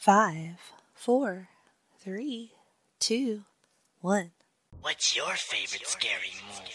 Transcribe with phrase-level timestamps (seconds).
[0.00, 0.56] Five,
[0.94, 1.48] four,
[2.02, 2.52] three,
[3.00, 3.42] two,
[4.00, 4.30] one.
[4.80, 6.70] What's your favorite scary movie?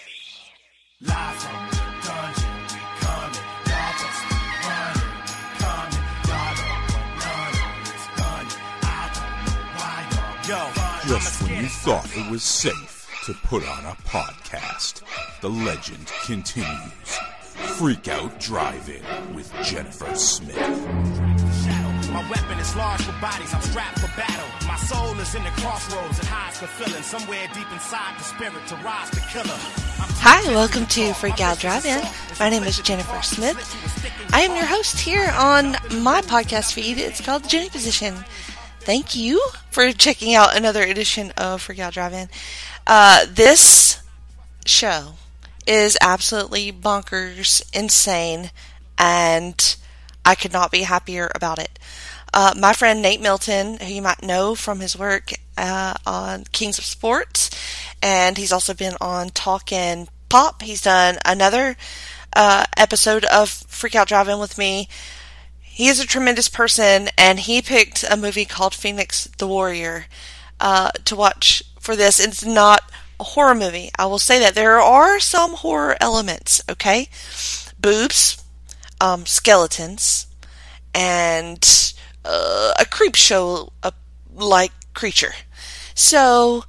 [1.01, 3.41] Live from the dungeon, we coming.
[3.65, 5.09] Y'all just be running,
[5.57, 6.05] coming.
[6.29, 8.61] Y'all don't want none of this gunning.
[8.83, 13.67] I don't know why y'all Yo, Just when you thought it was safe to put
[13.67, 15.01] on a podcast,
[15.42, 17.17] the legend continues.
[17.80, 19.02] Freak Out Drive-In
[19.34, 20.55] with Jennifer Smith.
[22.16, 24.48] My weapon is large for bodies, I'm strapped for battle.
[24.66, 27.04] My soul is in the crossroads and hides for feeling.
[27.04, 29.58] Somewhere deep inside the spirit to rise the killer.
[30.23, 32.02] Hi, welcome to Freak Out Drive-In.
[32.40, 33.58] My name is Jennifer Smith.
[34.32, 37.00] I am your host here on my podcast feed.
[37.00, 38.16] It's called The Jenny Position.
[38.80, 42.30] Thank you for checking out another edition of Freak Out Drive-In.
[42.88, 44.02] Uh, this
[44.66, 45.16] show
[45.68, 48.52] is absolutely bonkers, insane,
[48.98, 49.76] and
[50.23, 51.78] I could not be happier about it.
[52.38, 56.77] Uh, my friend Nate Milton, who you might know from his work uh, on Kings
[56.77, 57.50] of Sports,
[58.03, 60.61] and he's also been on Talkin' Pop.
[60.61, 61.77] He's done another
[62.36, 64.89] uh, episode of Freak Out Drive-In with me.
[65.61, 70.08] He is a tremendous person, and he picked a movie called Phoenix the Warrior
[70.59, 72.20] uh, to watch for this.
[72.20, 72.81] It's not
[73.17, 73.92] a horror movie.
[73.97, 76.61] I will say that there are some horror elements.
[76.70, 77.08] Okay,
[77.80, 78.44] boobs,
[78.99, 80.27] um, skeletons,
[80.94, 81.95] and
[82.26, 83.72] uh, a creep show
[84.34, 85.34] like creature.
[85.94, 86.66] So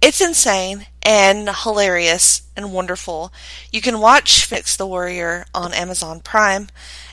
[0.00, 3.32] it's insane and hilarious and wonderful.
[3.70, 6.68] You can watch Phoenix the Warrior on Amazon Prime.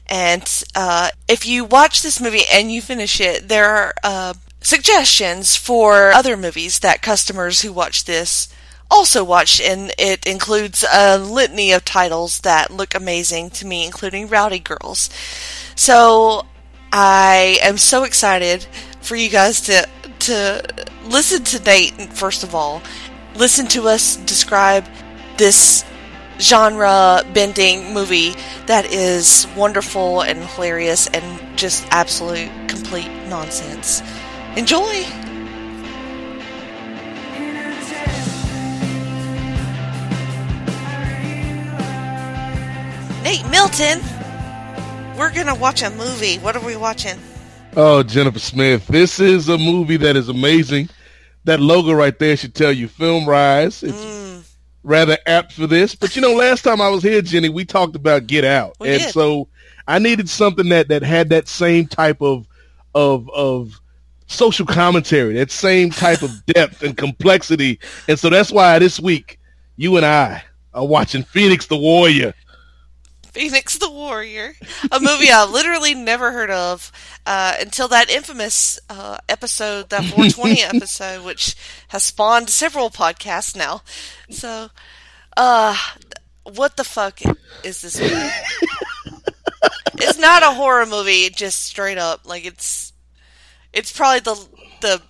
[0.08, 5.56] And uh, if you watch this movie and you finish it, there are uh, suggestions
[5.56, 8.54] for other movies that customers who watch this
[8.92, 14.28] also watch, and it includes a litany of titles that look amazing to me, including
[14.28, 15.12] Rowdy Girls.
[15.76, 16.48] So
[16.92, 18.66] I am so excited
[19.02, 19.88] for you guys to
[20.20, 20.62] to
[21.06, 22.82] listen to Nate first of all,
[23.36, 24.86] listen to us describe
[25.38, 25.86] this
[26.40, 28.34] genre bending movie
[28.66, 34.02] that is wonderful and hilarious and just absolute complete nonsense.
[34.56, 35.06] Enjoy.
[43.22, 44.00] Nate Milton,
[45.20, 46.38] we're gonna watch a movie.
[46.38, 47.18] What are we watching?
[47.76, 50.90] Oh, Jennifer Smith, this is a movie that is amazing.
[51.44, 53.84] That logo right there should tell you Film Rise.
[53.84, 54.44] It's Mm.
[54.84, 55.94] rather apt for this.
[55.94, 58.76] But you know, last time I was here, Jenny, we talked about Get Out.
[58.80, 59.14] We and did.
[59.14, 59.48] so
[59.88, 62.48] I needed something that, that had that same type of
[62.96, 63.80] of of
[64.28, 67.80] social commentary, that same type of depth and complexity.
[68.08, 69.38] And so that's why this week
[69.76, 70.44] you and I
[70.74, 72.34] are watching Phoenix the Warrior.
[73.32, 74.54] Phoenix the Warrior,
[74.92, 76.92] a movie I literally never heard of
[77.26, 81.56] uh, until that infamous uh, episode, that 420 episode, which
[81.90, 83.82] has spawned several podcasts now.
[84.30, 84.70] So,
[85.38, 85.78] uh,
[86.44, 87.20] what the fuck
[87.64, 88.30] is this movie?
[89.96, 92.22] it's not a horror movie, just straight up.
[92.28, 92.94] Like it's,
[93.74, 94.48] it's probably the
[94.82, 95.02] the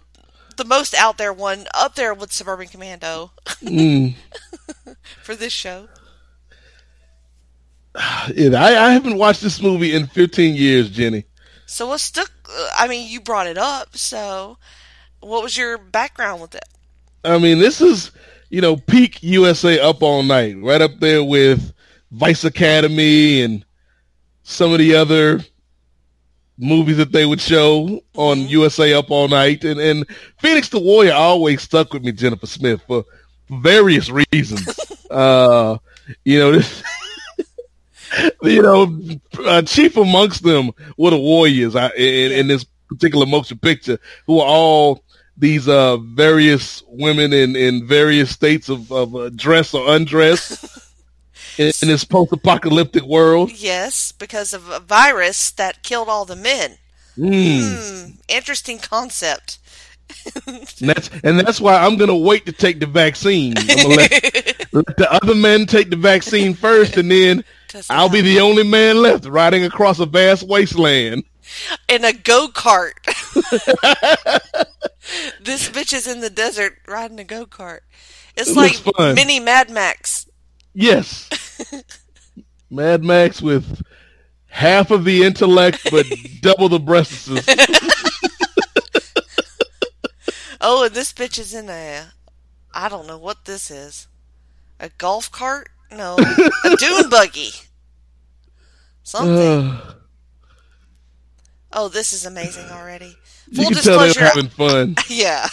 [0.58, 3.32] the most out there one, up there with Suburban Commando
[3.64, 4.16] Mm.
[5.24, 5.88] for this show.
[8.36, 11.26] Yeah, I, I haven't watched this movie in 15 years, Jenny.
[11.66, 12.32] So what's stuck?
[12.78, 13.96] I mean, you brought it up.
[13.96, 14.58] So,
[15.20, 16.66] what was your background with it?
[17.24, 18.12] I mean, this is,
[18.50, 21.74] you know, peak USA Up All Night, right up there with
[22.12, 23.66] Vice Academy and
[24.44, 25.42] some of the other
[26.58, 29.64] movies that they would show on USA Up All Night.
[29.64, 30.06] And, and
[30.40, 33.06] Phoenix the Warrior always stuck with me, Jennifer Smith, for
[33.50, 34.80] various reasons.
[35.12, 35.78] uh,
[36.24, 36.84] you know, this,
[38.42, 39.00] you know,
[39.46, 44.40] uh, chief amongst them were the Warriors uh, in, in this particular motion picture, who
[44.40, 45.04] are all
[45.38, 50.92] these uh, various women in, in various states of, of uh, dress or undress
[51.58, 53.52] in, in this post-apocalyptic world.
[53.52, 56.78] Yes, because of a virus that killed all the men.
[57.18, 58.06] Mm.
[58.06, 59.60] Hmm, interesting concept.
[60.36, 63.54] And that's and that's why I'm gonna wait to take the vaccine.
[63.54, 67.44] Let, let the other men take the vaccine first, and then
[67.90, 71.24] I'll be the only man left riding across a vast wasteland.
[71.88, 72.94] in a go kart.
[75.42, 77.80] this bitch is in the desert riding a go kart.
[78.36, 80.28] It's It like mini Mad Max.
[80.74, 81.30] Yes,
[82.70, 83.82] Mad Max with
[84.48, 86.06] half of the intellect but
[86.42, 87.28] double the breasts.
[90.62, 92.08] Oh, and this bitch is in a.
[92.74, 94.08] I don't know what this is.
[94.80, 95.70] A golf cart?
[95.92, 97.52] No, a dune buggy.
[99.04, 99.78] Something.
[101.72, 103.16] Oh, this is amazing already.
[103.52, 104.96] You Full can tell they're disclosure, having fun.
[105.08, 105.48] yeah,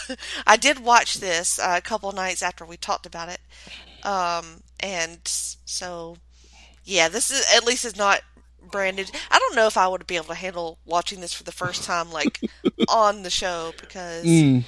[0.47, 3.39] I did watch this uh, a couple nights after we talked about it,
[4.03, 6.17] um, and so
[6.85, 8.23] yeah, this is at least is not
[8.71, 9.11] branded.
[9.31, 11.85] I don't know if I would be able to handle watching this for the first
[11.85, 12.41] time, like
[12.89, 14.65] on the show, because Mm.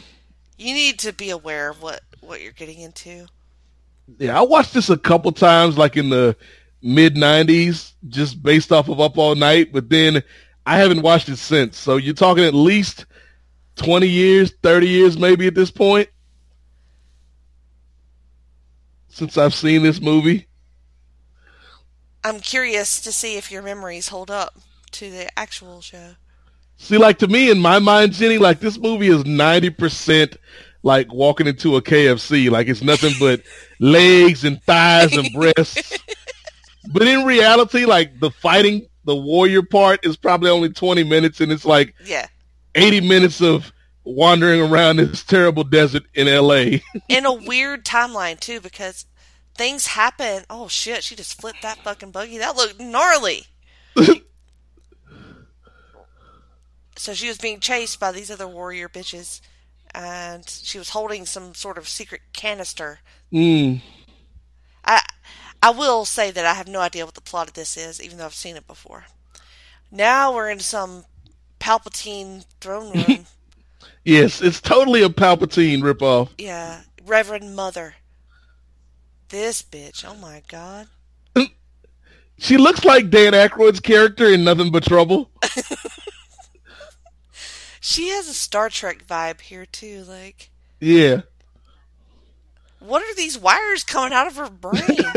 [0.59, 3.27] you need to be aware of what what you're getting into.
[4.17, 6.37] Yeah, I watched this a couple times, like in the
[6.83, 9.73] mid '90s, just based off of Up All Night.
[9.73, 10.23] But then
[10.65, 11.77] I haven't watched it since.
[11.77, 13.07] So you're talking at least
[13.77, 16.09] 20 years, 30 years, maybe at this point,
[19.09, 20.47] since I've seen this movie.
[22.25, 24.59] I'm curious to see if your memories hold up
[24.93, 26.17] to the actual show.
[26.77, 30.37] See, like to me, in my mind, Jenny, like this movie is 90%
[30.83, 32.51] like walking into a KFC.
[32.51, 33.43] Like it's nothing but
[33.81, 35.99] legs and thighs and breasts.
[36.93, 41.51] but in reality, like the fighting, the warrior part is probably only 20 minutes and
[41.53, 42.27] it's like Yeah.
[42.75, 43.73] 80 minutes of
[44.05, 46.79] wandering around this terrible desert in LA.
[47.09, 49.07] in a weird timeline too because
[49.55, 50.45] things happen.
[50.49, 52.39] Oh shit, she just flipped that fucking buggy.
[52.39, 53.47] That looked gnarly.
[56.97, 59.41] so she was being chased by these other warrior bitches
[59.99, 63.01] and she was holding some sort of secret canister.
[63.33, 63.83] mm.
[64.85, 65.03] I
[65.61, 68.17] I will say that I have no idea what the plot of this is, even
[68.19, 69.07] though I've seen it before.
[69.91, 71.05] Now we're in some
[71.59, 73.27] Palpatine throne room.
[74.05, 76.31] Yes, it's totally a Palpatine ripoff.
[76.39, 77.97] yeah, Reverend Mother.
[79.29, 80.87] This bitch, oh my god.
[82.39, 85.29] She looks like Dan Aykroyd's character in Nothing But Trouble.
[87.89, 90.05] She has a Star Trek vibe here too.
[90.07, 91.23] Like, Yeah.
[92.81, 94.85] what are these wires coming out of her brain?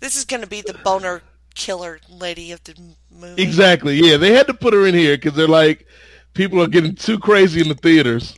[0.00, 1.22] this is going to be the boner
[1.54, 2.74] killer lady of the
[3.12, 3.40] movie.
[3.40, 3.94] Exactly.
[3.94, 5.86] Yeah, they had to put her in here because they're like,
[6.34, 8.34] people are getting too crazy in the theaters.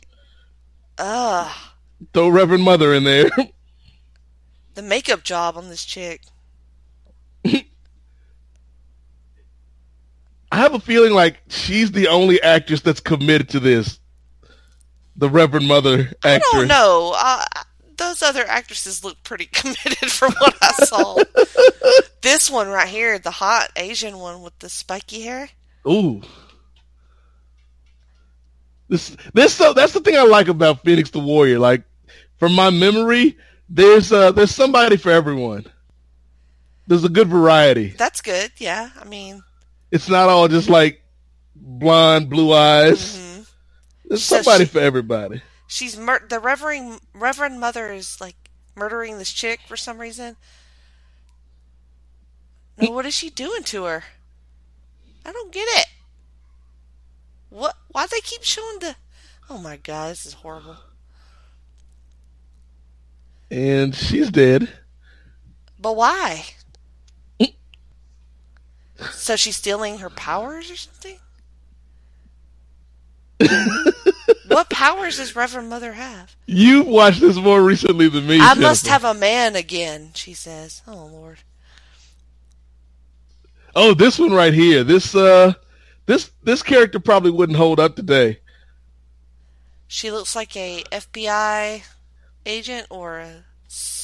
[0.99, 1.51] Ugh,
[2.13, 3.27] Throw Reverend Mother in there.
[4.75, 6.21] the makeup job on this chick.
[10.55, 13.99] I have a feeling like she's the only actress that's committed to this.
[15.17, 16.49] The Reverend Mother actress.
[16.53, 17.13] I don't know.
[17.13, 17.43] Uh,
[17.97, 21.17] those other actresses look pretty committed from what I saw.
[22.21, 25.49] this one right here, the hot Asian one with the spiky hair.
[25.85, 26.21] Ooh.
[28.87, 31.59] This this so that's the thing I like about Phoenix the Warrior.
[31.59, 31.83] Like
[32.37, 33.37] from my memory,
[33.67, 35.65] there's uh there's somebody for everyone.
[36.87, 37.89] There's a good variety.
[37.89, 38.51] That's good.
[38.57, 39.43] Yeah, I mean,
[39.95, 41.01] It's not all just like
[41.55, 43.15] blonde, blue eyes.
[43.17, 43.47] mhm.
[44.03, 45.41] There's So somebody she- for everybody.
[45.67, 48.35] she's mur- the Reverend Reverend Mother is like
[48.75, 50.35] murdering this chick for some reason.
[52.77, 54.03] No, what is she doing to her?
[55.25, 55.87] I don't get it.
[57.49, 57.77] What?
[57.87, 58.97] Why do they keep showing the?
[59.49, 60.75] Oh my god, this is horrible.
[63.49, 64.67] And she's dead.
[65.79, 66.45] But why?
[69.11, 71.19] So she's stealing her powers or something?
[74.47, 76.35] what powers does Reverend Mother have?
[76.45, 78.39] You've watched this more recently than me.
[78.39, 80.81] I must have a man again, she says.
[80.87, 81.39] Oh Lord.
[83.75, 84.83] Oh, this one right here.
[84.83, 85.53] This uh
[86.05, 88.39] this this character probably wouldn't hold up today.
[89.87, 91.83] She looks like a FBI
[92.45, 93.43] agent or a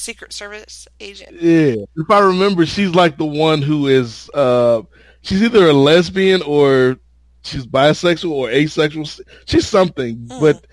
[0.02, 1.40] Secret Service agent.
[1.42, 1.76] Yeah.
[1.96, 4.82] If I remember, she's like the one who is uh
[5.22, 6.98] she's either a lesbian or
[7.44, 9.06] she's bisexual or asexual.
[9.46, 10.40] She's something, Hmm.
[10.40, 10.66] but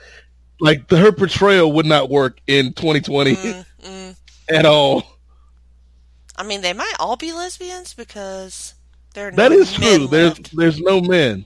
[0.61, 4.17] like the, her portrayal would not work in 2020 Mm, mm.
[4.49, 5.05] at all.
[6.37, 8.75] I mean, they might all be lesbians because
[9.15, 10.07] there are That no is true.
[10.07, 10.57] There's left.
[10.57, 11.45] there's no men.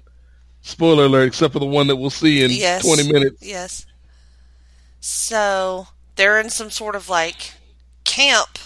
[0.63, 2.85] Spoiler alert, except for the one that we'll see in Yes.
[2.87, 3.43] 20 minutes.
[3.43, 3.85] Yes.
[5.01, 7.53] So they're in some sort of like
[8.13, 8.59] camp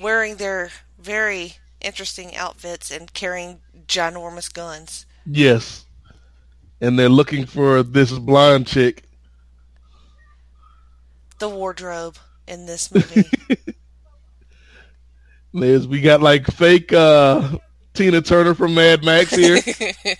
[0.00, 5.04] wearing their very interesting outfits and carrying ginormous guns.
[5.26, 5.84] Yes.
[6.80, 9.02] And they're looking for this blonde chick.
[11.38, 12.16] The wardrobe
[12.48, 13.24] in this movie.
[15.52, 17.58] There's we got like fake uh
[17.92, 19.58] Tina Turner from Mad Max here.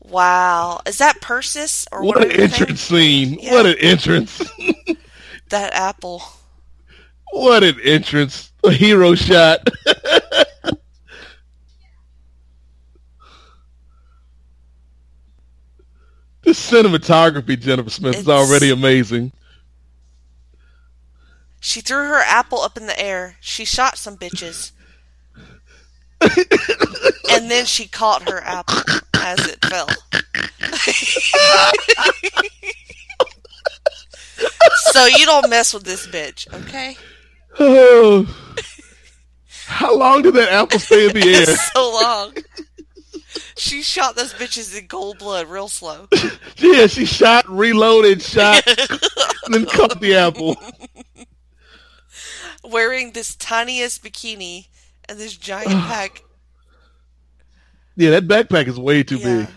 [0.00, 0.80] wow.
[0.86, 3.38] Is that Persis or what an his name- entrance scene.
[3.40, 3.52] Yeah.
[3.52, 4.42] What an entrance.
[5.48, 6.22] That apple.
[7.32, 8.52] what an entrance.
[8.64, 9.60] A hero shot.
[16.42, 19.32] the cinematography, Jennifer Smith, is already amazing.
[21.60, 23.36] She threw her apple up in the air.
[23.40, 24.72] She shot some bitches.
[27.30, 28.82] and then she caught her apple
[29.14, 29.88] as it fell.
[34.92, 36.96] so you don't mess with this bitch, okay?
[37.58, 38.26] Oh.
[39.66, 41.56] How long did that apple stay in the air?
[41.56, 42.34] so long.
[43.56, 46.08] She shot those bitches in cold blood real slow.
[46.60, 48.66] Yeah, she shot, reloaded, shot,
[49.44, 50.56] and then cut the apple.
[52.64, 54.66] Wearing this tiniest bikini
[55.08, 56.24] and this giant pack.
[57.96, 59.46] Yeah, that backpack is way too Yeah.
[59.46, 59.48] big.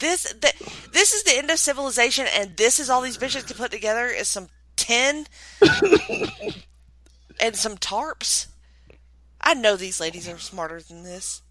[0.00, 0.54] This th-
[0.92, 4.06] this is the end of civilization, and this is all these bitches can put together
[4.06, 5.26] is some tin
[7.40, 8.46] and some tarps.
[9.40, 11.42] I know these ladies are smarter than this.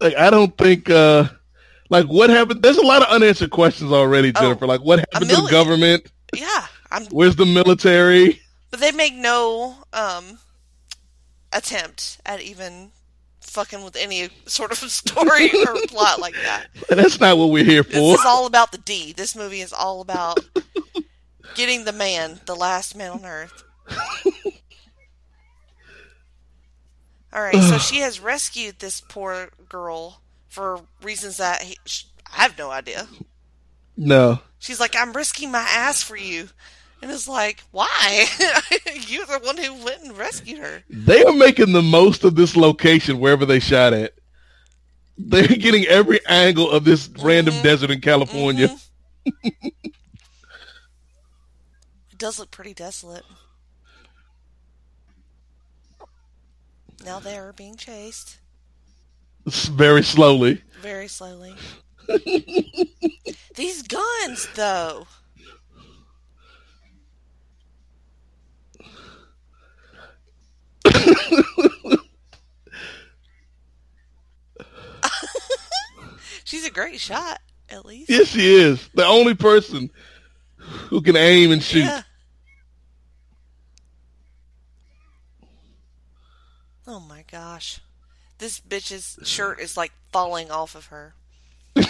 [0.00, 1.28] Like, I don't think, uh,
[1.90, 2.62] like, what happened?
[2.62, 4.66] There's a lot of unanswered questions already, Oh, Jennifer.
[4.66, 6.10] like, what happened to the government?
[6.34, 7.04] Yeah, I'm.
[7.06, 8.40] Where's the military?
[8.70, 10.38] But they make no um
[11.52, 12.92] attempt at even
[13.50, 16.66] fucking with any sort of story or plot like that.
[16.88, 17.90] That's not what we're here for.
[17.90, 19.12] This is all about the D.
[19.12, 20.38] This movie is all about
[21.54, 23.64] getting the man, the last man on earth.
[27.32, 32.42] All right, so she has rescued this poor girl for reasons that he, sh I
[32.42, 33.08] have no idea.
[33.96, 34.40] No.
[34.58, 36.48] She's like, "I'm risking my ass for you,"
[37.02, 38.26] and it's like, "Why?
[39.06, 42.56] You're the one who went and rescued her." They are making the most of this
[42.56, 44.14] location wherever they shot at.
[45.16, 47.62] They're getting every angle of this random mm-hmm.
[47.62, 48.68] desert in California.
[48.68, 49.48] Mm-hmm.
[52.10, 53.24] It does look pretty desolate.
[57.04, 58.38] Now they are being chased
[59.46, 60.62] Very slowly.
[60.80, 61.54] very slowly.
[63.54, 65.06] These guns, though.
[76.44, 78.10] She's a great shot, at least.
[78.10, 78.88] Yes, she is.
[78.94, 79.90] The only person
[80.58, 81.84] who can aim and shoot.
[81.84, 82.02] Yeah.
[86.86, 87.80] Oh my gosh.
[88.38, 91.14] This bitch's shirt is like falling off of her.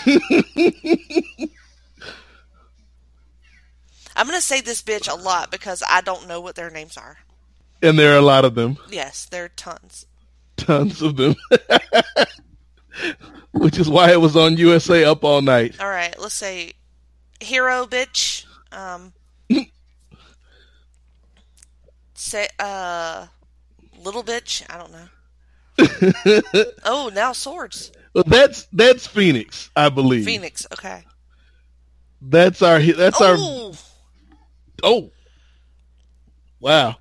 [4.17, 6.99] I'm going to say this bitch a lot because I don't know what their names
[6.99, 7.17] are.
[7.83, 8.77] And there are a lot of them.
[8.91, 10.07] Yes, there are tons.
[10.57, 11.35] Tons of them.
[13.53, 15.81] Which is why it was on USA Up All Night.
[15.81, 16.73] All right, let's say
[17.41, 18.45] hero bitch.
[18.73, 19.13] Um
[22.15, 23.27] say uh
[24.03, 25.09] little bitch, I don't know.
[26.85, 27.93] oh, now swords.
[28.15, 30.25] Well, that's that's Phoenix, I believe.
[30.25, 31.05] Phoenix, okay.
[32.21, 33.75] That's our that's our Oh,
[34.83, 35.11] oh.
[36.61, 36.97] Wow.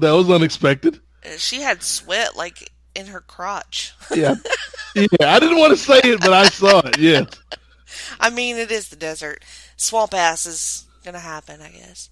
[0.00, 1.00] That was unexpected.
[1.24, 3.94] Uh, she had sweat like in her crotch.
[4.14, 4.36] Yeah.
[4.94, 6.98] yeah, I didn't want to say it, but I saw it.
[6.98, 7.24] Yeah.
[8.20, 9.44] I mean, it is the desert.
[9.76, 12.10] Swamp ass is gonna happen, I guess.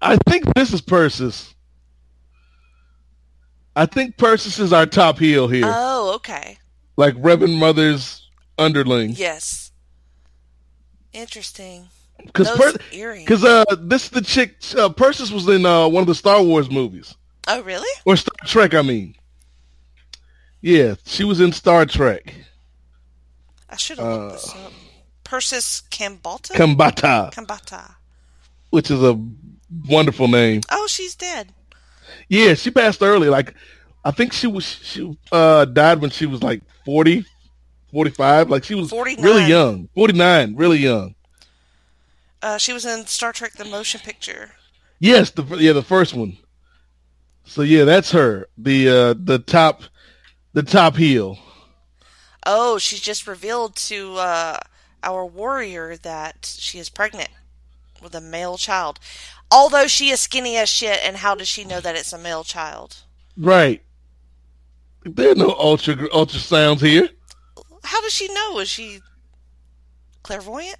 [0.00, 1.54] I think this is Persis.
[3.76, 5.64] I think Persis is our top heel here.
[5.66, 6.58] Oh, okay.
[6.96, 8.28] like Reverend Mother's
[8.58, 9.10] underling.
[9.16, 9.72] Yes.
[11.12, 11.88] Interesting.
[12.24, 14.56] Because because uh, this the chick.
[14.76, 17.14] Uh, Persis was in uh, one of the Star Wars movies
[17.46, 17.86] Oh, really?
[18.04, 18.74] or Star Trek.
[18.74, 19.14] I mean,
[20.60, 22.34] yeah, she was in Star Trek.
[23.68, 24.72] I should have looked this up.
[25.24, 26.52] Persis Khambatta?
[26.52, 27.94] Khambatta, Khambatta.
[28.70, 29.18] which is a
[29.88, 30.62] wonderful name.
[30.70, 31.52] Oh, she's dead.
[32.28, 33.28] Yeah, she passed early.
[33.28, 33.54] Like,
[34.04, 37.24] I think she was she uh, died when she was like 40,
[37.90, 38.50] 45.
[38.50, 39.24] Like she was 49.
[39.24, 41.14] really young, forty nine, really young.
[42.44, 44.52] Uh, she was in Star Trek: The Motion Picture.
[44.98, 46.36] Yes, the yeah the first one.
[47.44, 48.48] So yeah, that's her.
[48.58, 49.84] The uh, the top
[50.52, 51.38] the top heel.
[52.44, 54.58] Oh, she's just revealed to uh,
[55.02, 57.30] our warrior that she is pregnant
[58.02, 59.00] with a male child.
[59.50, 62.44] Although she is skinny as shit, and how does she know that it's a male
[62.44, 63.04] child?
[63.38, 63.82] Right.
[65.02, 67.08] There are no ultra ultrasounds here.
[67.84, 68.58] How does she know?
[68.58, 69.00] Is she
[70.22, 70.76] clairvoyant?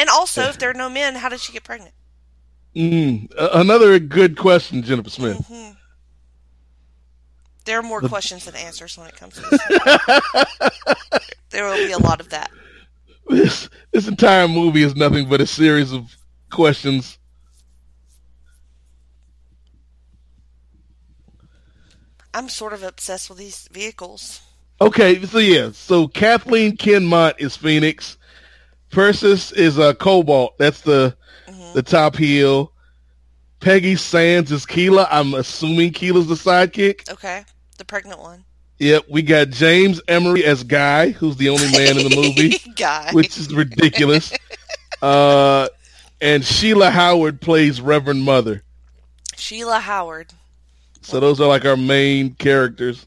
[0.00, 1.92] And also, if there are no men, how did she get pregnant?
[2.74, 5.76] Mm, another good question, Jennifer Smith.
[7.66, 11.20] There are more questions than answers when it comes to this.
[11.50, 12.50] there will be a lot of that.
[13.28, 16.16] This this entire movie is nothing but a series of
[16.50, 17.18] questions.
[22.32, 24.40] I'm sort of obsessed with these vehicles.
[24.80, 28.16] Okay, so yeah, so Kathleen Kinmont is Phoenix.
[28.90, 30.58] Persis is a Cobalt.
[30.58, 31.16] That's the
[31.74, 32.72] the top heel.
[33.60, 35.06] Peggy Sands is Keela.
[35.10, 37.08] I'm assuming Keela's the sidekick.
[37.10, 37.44] Okay.
[37.78, 38.44] The pregnant one.
[38.78, 43.10] Yep, we got James Emery as Guy, who's the only man in the movie, Guy.
[43.12, 44.32] which is ridiculous.
[45.02, 45.66] Uh,
[46.20, 48.62] and Sheila Howard plays Reverend Mother.
[49.34, 50.34] Sheila Howard.
[51.00, 53.06] So those are like our main characters.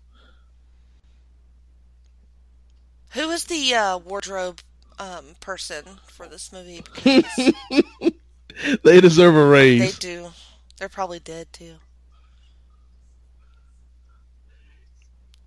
[3.12, 4.62] Who is the uh, wardrobe
[5.04, 6.84] um, person for this movie?
[6.94, 7.52] Because
[8.84, 9.80] They deserve a raise.
[10.00, 10.30] they do.
[10.78, 11.76] They're probably dead too.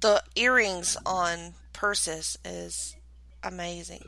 [0.01, 2.97] The earrings on Persis is
[3.43, 4.05] amazing.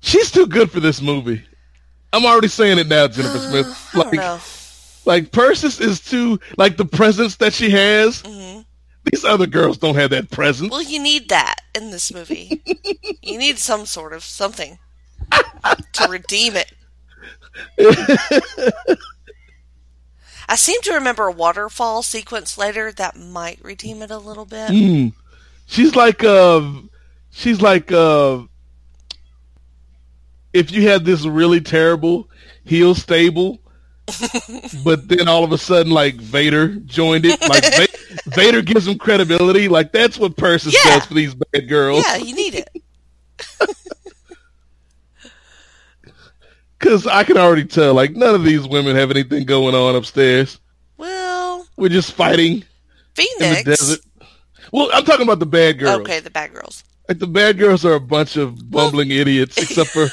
[0.00, 1.44] She's too good for this movie.
[2.12, 3.90] I'm already saying it now, Jennifer Smith.
[3.94, 4.40] I don't Like, know.
[5.06, 8.22] like Persis is too like the presence that she has.
[8.24, 8.60] hmm
[9.04, 10.70] These other girls don't have that presence.
[10.70, 12.62] Well, you need that in this movie.
[13.22, 14.78] you need some sort of something
[15.92, 16.72] to redeem it.
[20.48, 24.70] I seem to remember a waterfall sequence later that might redeem it a little bit.
[24.70, 25.14] Mm.
[25.66, 26.70] She's like uh
[27.30, 28.42] she's like uh
[30.52, 32.28] if you had this really terrible
[32.64, 33.60] heel stable
[34.84, 37.62] but then all of a sudden like Vader joined it like
[38.26, 40.98] Vader gives him credibility like that's what Persis Yeah.
[40.98, 42.68] does for these bad girls Yeah, you need it.
[46.78, 50.58] cuz I can already tell like none of these women have anything going on upstairs
[50.96, 53.62] Well, we're just fighting in the Phoenix.
[53.64, 54.00] desert
[54.72, 56.84] well I'm talking about the bad girls Okay, the bad girls.
[57.08, 60.08] Like the bad girls are a bunch of bumbling idiots, except for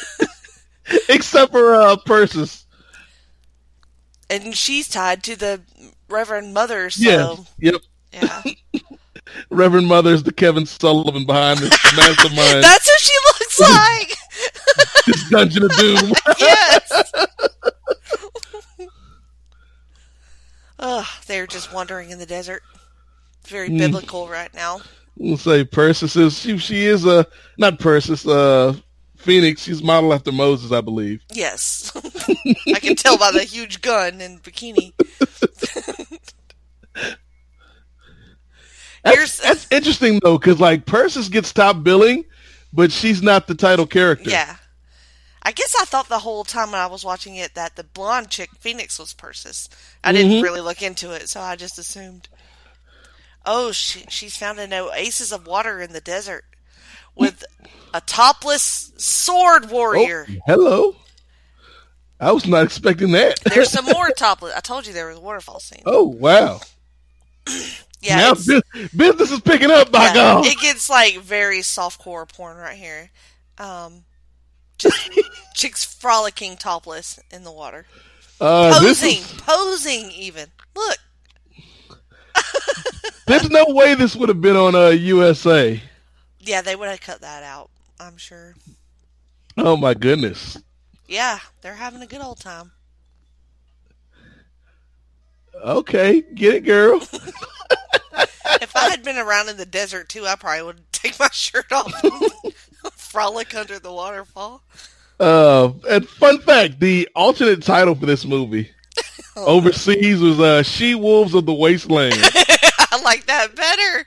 [1.10, 2.66] except for uh, Persis.
[4.28, 5.62] And she's tied to the
[6.10, 7.82] Reverend Mother, so Yes, yep.
[8.14, 8.44] Yeah.
[9.52, 15.06] Reverend Mother's the Kevin Sullivan behind this mastermind, That's who she looks like.
[15.06, 16.12] this Dungeon of Doom.
[16.40, 17.12] yes.
[20.80, 22.64] Ugh, they're just wandering in the desert.
[23.42, 24.82] It's very biblical right now.
[25.18, 26.58] We'll say Persis is she.
[26.58, 28.26] She is a not Persis.
[28.26, 28.76] Uh,
[29.18, 29.62] Phoenix.
[29.64, 31.22] She's modeled after Moses, I believe.
[31.34, 31.92] Yes.
[32.74, 34.94] I can tell by the huge gun and bikini.
[39.04, 42.26] That's, that's interesting though, because like Persis gets top billing,
[42.74, 44.30] but she's not the title character.
[44.30, 44.56] Yeah.
[45.42, 48.30] I guess I thought the whole time when I was watching it that the blonde
[48.30, 49.70] chick Phoenix was Persis.
[50.04, 50.44] I didn't mm-hmm.
[50.44, 52.28] really look into it, so I just assumed.
[53.46, 56.44] Oh, she, she's found an oasis of water in the desert
[57.16, 57.44] with
[57.94, 60.28] a topless sword Oh, warrior.
[60.46, 60.96] hello.
[62.20, 63.40] I was not expecting that.
[63.46, 64.54] There's some more topless.
[64.54, 65.84] I told you there was a waterfall scene.
[65.86, 66.60] oh wow.
[68.02, 68.34] Yeah,
[68.96, 69.92] business is picking up.
[69.92, 70.46] By yeah, God.
[70.46, 73.10] it gets like very softcore porn right here.
[73.58, 74.06] Um,
[74.78, 75.10] just
[75.54, 77.86] chicks frolicking topless in the water,
[78.40, 80.48] Uh, posing, is, posing even.
[80.76, 80.98] Look,
[83.28, 85.82] there's no way this would have been on uh, USA.
[86.40, 87.70] yeah, they would have cut that out.
[88.00, 88.56] I'm sure.
[89.58, 90.58] Oh my goodness.
[91.06, 92.72] Yeah, they're having a good old time.
[95.62, 97.02] Okay, get it, girl.
[98.62, 101.72] If I had been around in the desert too, I probably would take my shirt
[101.72, 102.54] off and
[102.94, 104.64] frolic under the waterfall.
[105.20, 108.72] Uh, and fun fact: the alternate title for this movie
[109.38, 112.16] overseas was uh, "She Wolves of the Wasteland."
[112.92, 114.06] I like that better.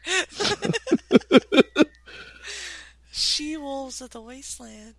[3.12, 4.94] she wolves of the wasteland.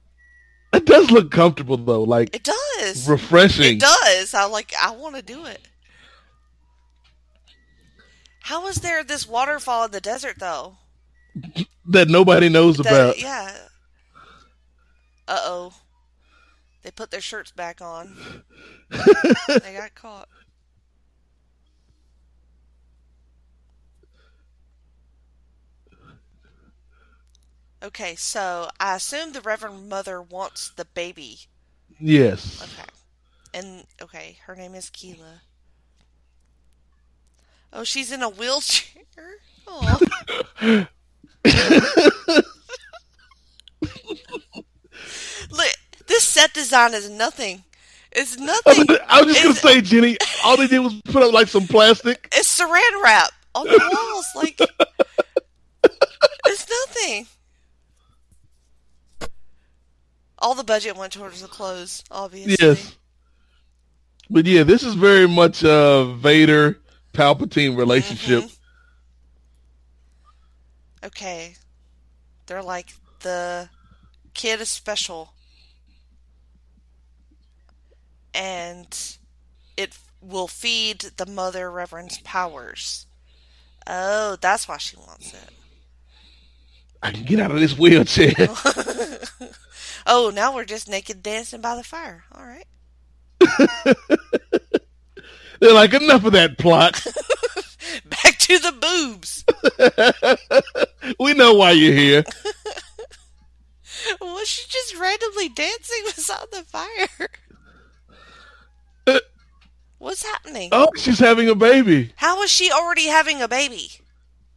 [0.74, 3.08] it does look comfortable though, like It does.
[3.08, 3.76] refreshing.
[3.78, 4.34] It does.
[4.34, 4.74] I like.
[4.82, 5.68] I want to do it.
[8.44, 10.78] How is there this waterfall in the desert though?
[11.86, 13.20] That nobody knows That- about.
[13.20, 13.58] yeah.
[15.28, 15.74] Uh oh.
[16.82, 18.44] They put their shirts back on.
[18.90, 20.28] they got caught.
[27.82, 31.40] Okay, so I assume the Reverend Mother wants the baby.
[32.00, 32.62] Yes.
[32.64, 32.90] Okay.
[33.54, 35.42] And okay, her name is Keela.
[37.74, 38.90] Oh, she's in a wheelchair.
[39.66, 39.98] Oh.
[45.52, 45.68] Look,
[46.08, 47.64] this set design is nothing.
[48.12, 48.86] It's nothing.
[49.08, 52.28] I was just gonna say, Jenny, all they did was put up like some plastic.
[52.36, 54.26] It's saran wrap on the walls.
[54.36, 54.60] Like
[56.46, 57.28] it's nothing.
[60.38, 62.58] All the budget went towards the clothes, obviously.
[62.60, 62.98] Yes.
[64.30, 66.80] But yeah, this is very much a Vader
[67.14, 68.44] Palpatine relationship.
[68.44, 68.54] Mm-hmm.
[71.06, 71.56] Okay.
[72.46, 73.70] They're like the
[74.34, 75.34] kid is special.
[78.34, 79.18] And
[79.78, 83.06] it will feed the mother reverend's powers.
[83.86, 85.50] Oh, that's why she wants it.
[87.04, 88.34] I can get out of this wheelchair.
[90.06, 92.26] Oh, now we're just naked dancing by the fire.
[92.34, 92.68] All right.
[95.64, 97.02] They're like, enough of that plot.
[98.06, 99.46] Back to the boobs.
[101.22, 102.24] we know why you're here.
[104.20, 107.30] Was she just randomly dancing beside the fire?
[109.08, 109.20] Uh,
[110.00, 110.68] What's happening?
[110.74, 112.12] Oh, she's having a baby.
[112.18, 113.90] How is she already having a baby?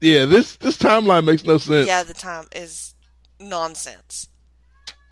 [0.01, 1.87] Yeah, this this timeline makes no sense.
[1.87, 2.97] Yeah, the time is
[3.38, 4.29] nonsense.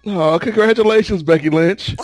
[0.07, 1.95] Oh, congratulations, Becky Lynch.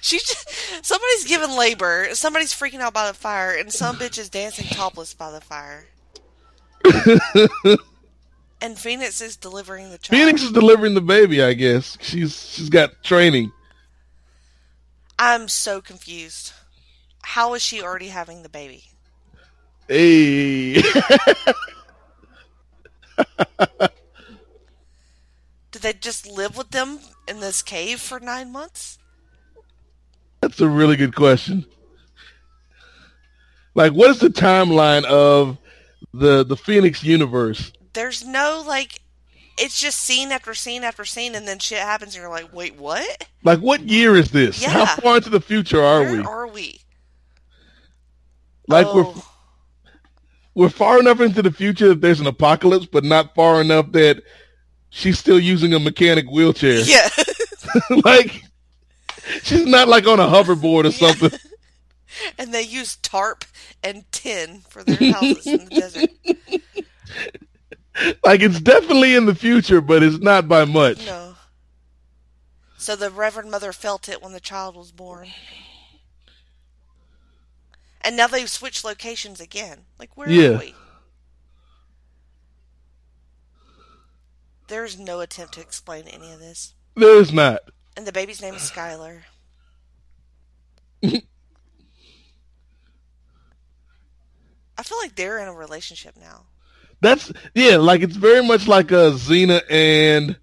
[0.00, 4.28] She just, somebody's giving labor, somebody's freaking out by the fire, and some bitch is
[4.28, 5.86] dancing topless by the fire.
[8.60, 10.20] and Phoenix is delivering the child.
[10.20, 11.98] Phoenix is delivering the baby, I guess.
[12.00, 13.52] She's she's got training.
[15.18, 16.52] I'm so confused.
[17.22, 18.84] How is she already having the baby?
[19.86, 20.74] Hey.
[25.70, 28.98] Did they just live with them in this cave for nine months?
[30.40, 31.66] That's a really good question.
[33.74, 35.58] Like what is the timeline of
[36.12, 37.72] the the Phoenix universe?
[37.92, 39.00] There's no like,
[39.58, 42.76] it's just scene after scene after scene, and then shit happens, and you're like, wait,
[42.76, 43.26] what?
[43.44, 44.64] Like what year is this?
[44.64, 46.24] How far into the future are Where we?
[46.24, 46.80] are we?
[48.68, 49.26] Like we're oh,
[50.54, 54.22] we're far enough into the future that there's an apocalypse, but not far enough that
[54.90, 56.80] she's still using a mechanic wheelchair.
[56.80, 57.08] yeah.
[58.04, 58.42] like
[59.42, 61.38] she's not like on a hoverboard or something.
[62.38, 63.44] and they use tarp
[63.82, 66.10] and tin for their houses in the desert.
[68.24, 71.04] Like it's definitely in the future, but it's not by much.
[71.04, 71.34] No.
[72.78, 75.28] So the Reverend Mother felt it when the child was born.
[78.00, 79.80] And now they've switched locations again.
[79.98, 80.48] Like, where Yeah.
[80.50, 80.74] are we?
[84.68, 86.74] There's no attempt to explain any of this.
[86.94, 87.60] There's not.
[87.96, 89.22] And the baby's name is Skylar.
[94.80, 96.46] I feel like they're in a relationship now.
[97.00, 100.38] That's yeah, like it's very much like uh Xena and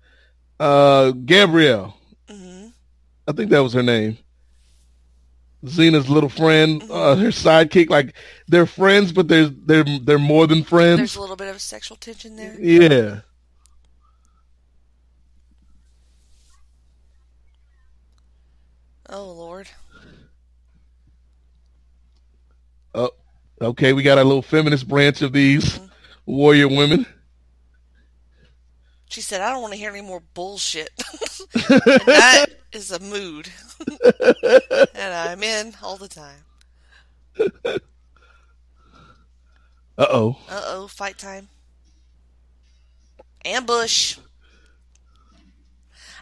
[0.59, 1.97] uh Gabrielle.
[2.29, 2.67] hmm
[3.27, 4.17] I think that was her name.
[5.65, 8.13] Xena's little friend, uh, her sidekick, like
[8.47, 10.97] they're friends, but there's they're they're more than friends.
[10.97, 12.55] There's a little bit of sexual tension there.
[12.59, 13.21] Yeah.
[19.09, 19.69] Oh, Lord.
[22.93, 23.11] Oh,
[23.61, 23.93] okay.
[23.93, 25.79] We got a little feminist branch of these
[26.25, 27.05] warrior women.
[29.09, 30.89] She said, I don't want to hear any more bullshit.
[31.53, 33.49] that is a mood.
[34.95, 36.43] and I'm in all the time.
[39.97, 40.37] Uh oh.
[40.49, 41.47] Uh oh, fight time.
[43.45, 44.17] Ambush.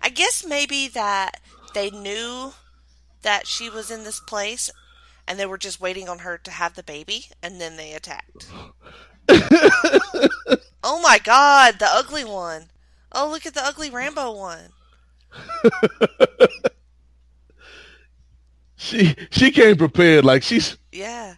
[0.02, 1.41] I guess maybe that
[1.74, 2.54] they knew
[3.26, 4.70] that she was in this place
[5.28, 8.48] and they were just waiting on her to have the baby and then they attacked.
[10.84, 12.70] oh my god, the ugly one.
[13.12, 14.70] Oh, look at the ugly Rambo one.
[18.86, 20.26] She she came prepared.
[20.26, 20.78] Like she's.
[20.92, 21.36] Yeah.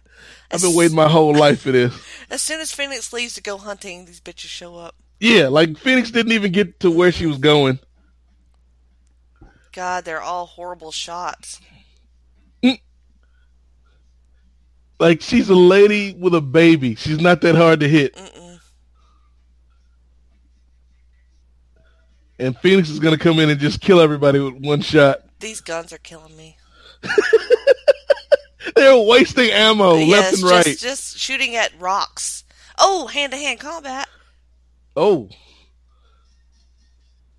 [0.50, 1.94] I've been waiting my whole life for this.
[2.30, 4.94] As soon as Phoenix leaves to go hunting, these bitches show up.
[5.20, 7.80] Yeah, like Phoenix didn't even get to where she was going.
[9.72, 11.60] God, they're all horrible shots.
[14.98, 16.94] Like she's a lady with a baby.
[16.94, 18.14] She's not that hard to hit.
[18.14, 18.60] Mm-mm.
[22.40, 25.18] And Phoenix is gonna come in and just kill everybody with one shot.
[25.40, 26.56] These guns are killing me.
[28.74, 30.64] They're wasting ammo left yes, and right.
[30.64, 32.44] just, just shooting at rocks.
[32.78, 34.08] Oh, hand to hand combat.
[34.96, 35.28] Oh,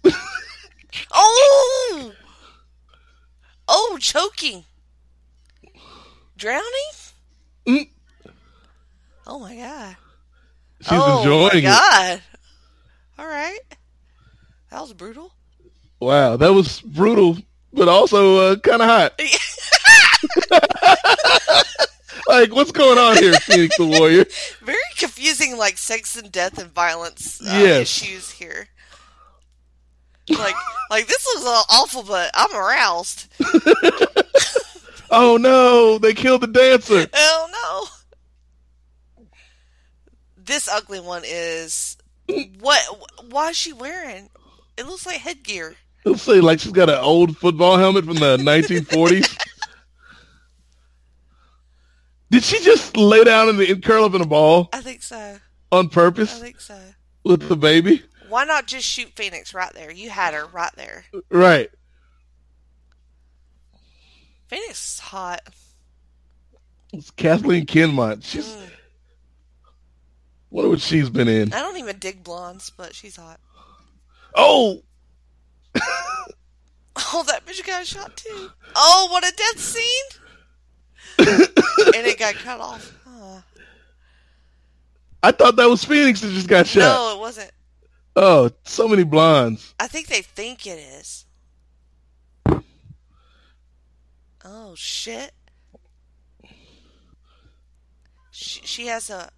[1.12, 2.12] Oh!
[3.68, 4.66] Oh, choking.
[6.38, 6.64] Drowning?
[7.70, 7.88] Mm.
[9.28, 9.96] Oh my god.
[10.82, 11.74] she's oh enjoying my it.
[11.82, 12.22] god.
[13.20, 13.60] All right.
[14.72, 15.32] That was brutal.
[16.00, 17.38] Wow, that was brutal,
[17.74, 19.20] but also uh, kind of hot.
[22.28, 24.26] like, what's going on here, Phoenix the Warrior?
[24.64, 28.02] Very confusing, like sex and death and violence uh, Yes.
[28.02, 28.68] issues here.
[30.30, 30.56] Like,
[30.92, 33.28] like this all awful, but I'm aroused.
[35.12, 37.08] Oh no, they killed the dancer.
[37.14, 37.88] Oh
[39.18, 39.26] no!
[40.38, 41.98] This ugly one is
[42.60, 42.80] what?
[43.30, 44.30] Why is she wearing?
[44.78, 45.76] It looks like headgear.
[46.06, 49.38] Let's say like she's got an old football helmet from the 1940s.
[52.32, 55.02] Did she just lay down in the and curl up in a ball I think
[55.02, 55.38] so.
[55.72, 56.36] on purpose?
[56.36, 56.80] I think so.
[57.24, 58.04] with the baby?
[58.30, 59.92] Why not just shoot Phoenix right there?
[59.92, 61.06] You had her right there.
[61.32, 61.72] Right.
[64.50, 65.42] Phoenix is hot.
[66.92, 68.24] It's Kathleen Kinmont.
[68.26, 68.70] She's Mm.
[70.50, 71.54] wonder what she's been in.
[71.54, 73.40] I don't even dig blondes, but she's hot.
[74.36, 74.82] Oh,
[77.14, 78.52] Oh, that bitch got shot too.
[78.76, 80.06] Oh, what a death scene!
[81.20, 82.92] and it got cut off.
[83.06, 83.42] Huh.
[85.24, 86.80] I thought that was Phoenix that just got shot.
[86.82, 87.52] No, it wasn't.
[88.16, 89.74] Oh, so many blondes.
[89.80, 91.26] I think they think it is.
[94.44, 95.32] Oh shit!
[98.32, 99.30] She, she has a.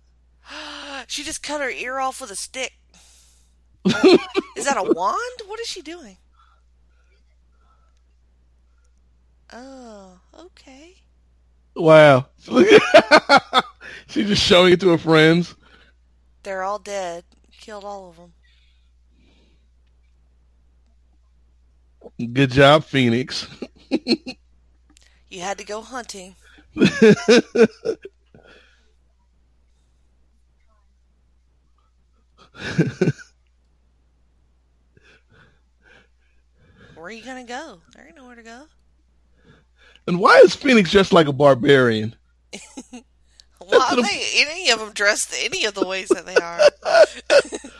[1.07, 2.73] She just cut her ear off with a stick.
[3.85, 5.41] is that a wand?
[5.47, 6.17] What is she doing?
[9.51, 10.95] Oh, okay.
[11.75, 12.27] Wow.
[14.07, 15.55] She's just showing it to her friends.
[16.43, 17.23] They're all dead.
[17.59, 18.33] Killed all of them.
[22.33, 23.47] Good job, Phoenix.
[25.31, 26.35] You had to go hunting.
[26.75, 26.85] Where
[37.05, 37.81] are you gonna go?
[37.95, 38.63] There ain't nowhere to go.
[40.07, 42.15] And why is Phoenix dressed like a barbarian?
[43.59, 46.59] Why the- they any of them dressed any of the ways that they are?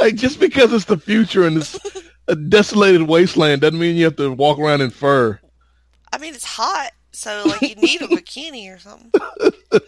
[0.00, 1.76] Like just because it's the future and it's
[2.28, 5.40] a desolated wasteland doesn't mean you have to walk around in fur.
[6.12, 9.10] I mean, it's hot, so like you need a bikini or something.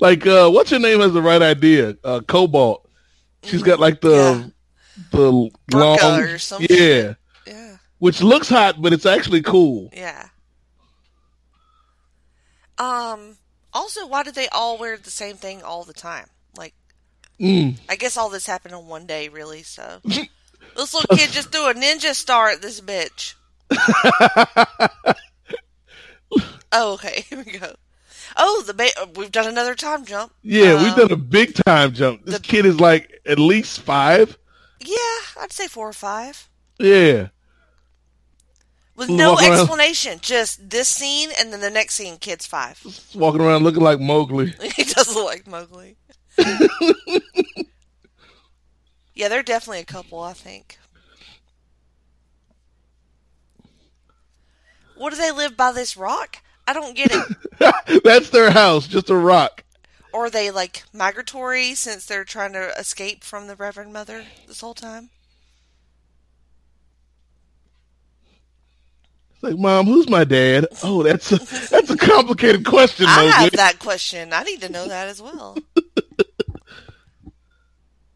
[0.00, 1.96] Like uh what's your name has the right idea?
[2.04, 2.88] Uh Cobalt.
[3.42, 4.52] She's got like the
[5.10, 7.14] the Burqa long or some Yeah.
[7.46, 9.90] Yeah, Which looks hot, but it's actually cool.
[9.92, 10.28] yeah.
[12.78, 13.36] Um.
[13.72, 16.26] Also, why do they all wear the same thing all the time?
[16.56, 16.74] Like,
[17.40, 17.78] Mm.
[17.88, 19.62] I guess all this happened in one day, really.
[19.62, 23.34] So this little kid just threw a ninja star at this bitch.
[26.72, 27.22] oh, okay.
[27.28, 27.74] Here we go.
[28.36, 30.32] Oh, the ba- we've done another time jump.
[30.42, 32.24] Yeah, we've Um, done a big time jump.
[32.24, 34.36] This the- kid is like at least five.
[34.80, 34.96] Yeah,
[35.40, 36.48] I'd say four or five.
[36.78, 37.28] Yeah.
[38.94, 39.52] With no Walk around.
[39.60, 42.80] explanation, just this scene and then the next scene, kid's five.
[43.14, 44.52] Walking around looking like Mowgli.
[44.76, 45.96] he does look like Mowgli.
[49.14, 50.78] yeah, they're definitely a couple, I think.
[54.98, 56.38] What do they live by this rock?
[56.66, 58.02] I don't get it.
[58.04, 59.64] That's their house, just a rock.
[60.12, 64.60] or are they like migratory since they're trying to escape from the Reverend Mother this
[64.60, 65.10] whole time?
[69.34, 70.66] It's like, Mom, who's my dad?
[70.82, 71.36] Oh, that's a
[71.70, 73.30] that's a complicated question, I Mowgli.
[73.32, 74.32] have that question.
[74.32, 75.56] I need to know that as well.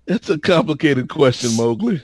[0.05, 2.03] That's a complicated question, Mowgli.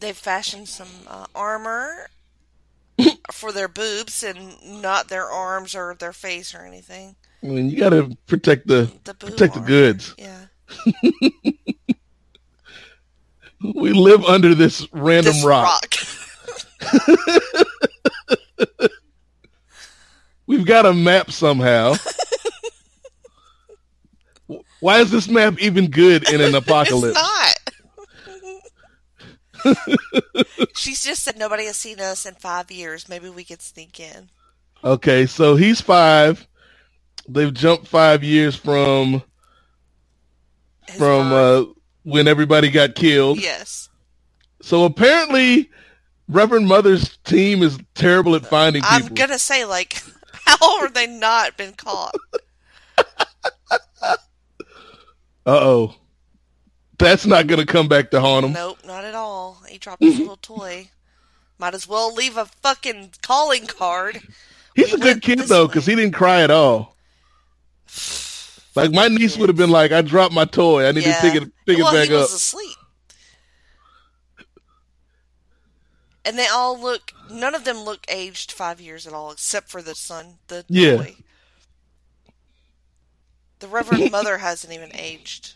[0.00, 2.08] They've fashioned some uh, armor
[3.32, 7.16] for their boobs and not their arms or their face or anything.
[7.42, 10.14] I mean, you got to protect the The protect the goods.
[10.18, 10.46] Yeah.
[13.62, 15.94] We live under this random This rock.
[20.46, 21.96] We've got a map somehow.
[24.80, 27.20] Why is this map even good in an apocalypse?
[30.74, 33.08] She's just said nobody has seen us in five years.
[33.08, 34.30] Maybe we could sneak in.
[34.82, 36.46] Okay, so he's five.
[37.28, 39.22] They've jumped five years from
[40.88, 41.64] His from uh,
[42.02, 43.40] when everybody got killed.
[43.40, 43.88] yes.
[44.62, 45.70] So apparently,
[46.28, 49.16] Reverend Mother's team is terrible at finding I'm people.
[49.16, 50.02] gonna say like,
[50.46, 52.14] how have they not been caught?
[55.46, 55.94] Uh oh,
[57.04, 58.52] that's not gonna come back to haunt him.
[58.52, 59.62] Nope, not at all.
[59.68, 60.90] He dropped his little toy.
[61.58, 64.20] Might as well leave a fucking calling card.
[64.74, 66.96] He's We a good kid though, because he didn't cry at all.
[68.74, 70.86] Like my niece would have been like, "I dropped my toy.
[70.86, 71.16] I need yeah.
[71.16, 72.76] to pick it, pick well, it back he up." was asleep.
[76.24, 77.12] And they all look.
[77.30, 80.96] None of them look aged five years at all, except for the son, the Yeah.
[80.96, 81.16] boy.
[83.58, 85.54] The Reverend Mother hasn't even aged.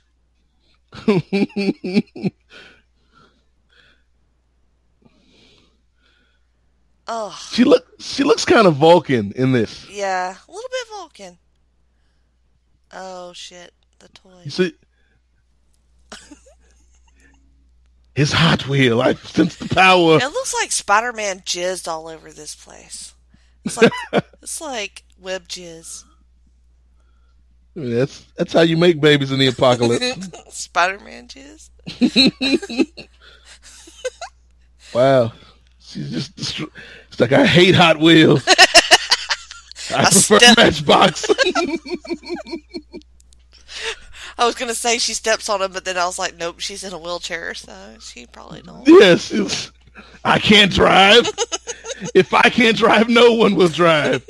[7.07, 9.89] Oh, She look, she looks kind of Vulcan in this.
[9.91, 11.39] yeah, a little bit Vulcan.
[12.93, 14.41] Oh shit, the toy.
[14.45, 14.73] You see,
[18.15, 19.03] his Hot Wheel.
[19.03, 20.17] I sense the power.
[20.17, 23.13] It looks like Spider Man jizzed all over this place.
[23.65, 23.93] It's like
[24.43, 26.05] it's like web jizz.
[27.77, 30.29] I mean, that's that's how you make babies in the apocalypse.
[30.51, 31.71] Spider Man jizz.
[34.95, 35.33] wow,
[35.81, 36.71] she's just destro-
[37.09, 38.47] it's like I hate Hot Wheels.
[39.95, 41.27] I, prefer step- Matchbox.
[44.39, 46.85] I was gonna say she steps on him, but then I was like, nope, she's
[46.85, 48.87] in a wheelchair, so she probably don't.
[48.87, 49.73] yes, it's,
[50.25, 51.29] I can't drive.
[52.15, 54.25] if I can't drive, no one will drive.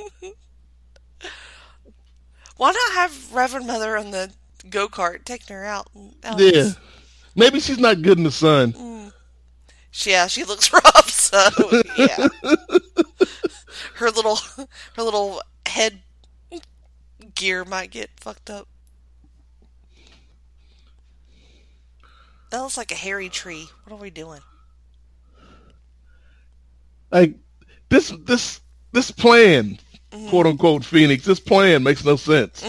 [2.56, 4.32] Why not have Reverend Mother on the
[4.70, 5.88] go kart taking her out?
[6.22, 6.70] That Yeah,
[7.34, 9.12] maybe she's not good in the sun.
[9.90, 11.10] She, yeah, she looks rough.
[11.10, 11.38] So
[11.96, 12.28] yeah,
[13.94, 16.00] her little her little head
[17.34, 18.68] gear might get fucked up.
[22.50, 23.68] That looks like a hairy tree.
[23.82, 24.40] What are we doing?
[27.10, 27.34] Like
[27.88, 28.60] this, this,
[28.92, 29.78] this plan,
[30.14, 30.28] Mm-hmm.
[30.28, 31.24] quote unquote, Phoenix.
[31.24, 32.62] This plan makes no sense.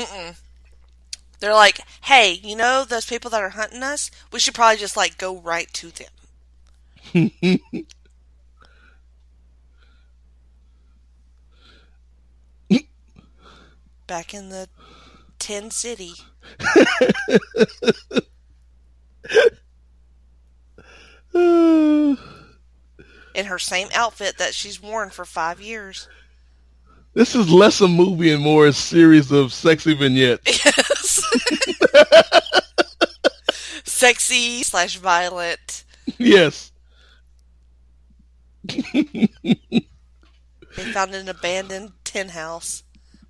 [1.40, 4.10] They're like, hey, you know those people that are hunting us?
[4.32, 6.10] We should probably just like go right to them.
[14.08, 14.68] Back in the
[15.38, 16.14] Tin City.
[21.34, 22.18] In
[23.48, 26.08] her same outfit that she's worn for five years.
[27.16, 30.62] This is less a movie and more a series of sexy vignettes.
[30.66, 31.22] Yes.
[33.86, 35.84] Sexy slash violent.
[36.18, 36.72] yes.
[38.64, 39.30] They
[40.92, 42.84] found an abandoned tin house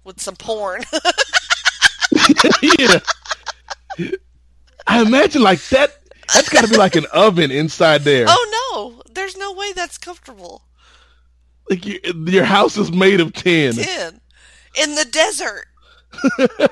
[0.04, 0.84] with some porn.
[2.62, 3.00] yeah.
[4.88, 6.00] I imagine like that.
[6.34, 8.26] That's got to be like an oven inside there.
[8.28, 10.64] oh no, there's no way that's comfortable.
[11.70, 13.74] Like you, your house is made of tin.
[13.74, 14.22] Tin.
[14.76, 15.68] In the desert.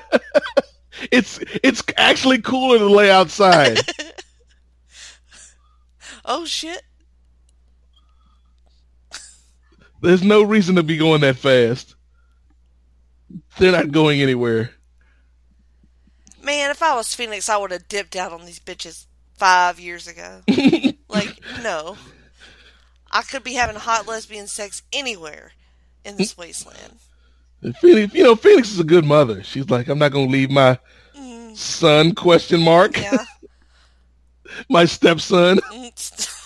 [1.10, 3.78] It's it's actually cooler to lay outside.
[6.26, 6.82] Oh shit.
[10.00, 11.96] There's no reason to be going that fast.
[13.58, 14.70] They're not going anywhere.
[16.42, 19.04] Man, if I was Phoenix, I would have dipped out on these bitches
[19.36, 20.40] five years ago.
[21.08, 21.98] like, no.
[23.14, 25.52] I could be having hot lesbian sex anywhere
[26.04, 26.38] in this mm.
[26.38, 26.98] wasteland.
[27.62, 29.42] And Phoenix, you know, Phoenix is a good mother.
[29.44, 30.78] She's like, I'm not going to leave my
[31.16, 31.56] mm.
[31.56, 32.14] son?
[32.14, 33.00] Question mark.
[33.00, 33.24] Yeah.
[34.68, 35.58] my stepson.
[35.58, 36.30] Mm.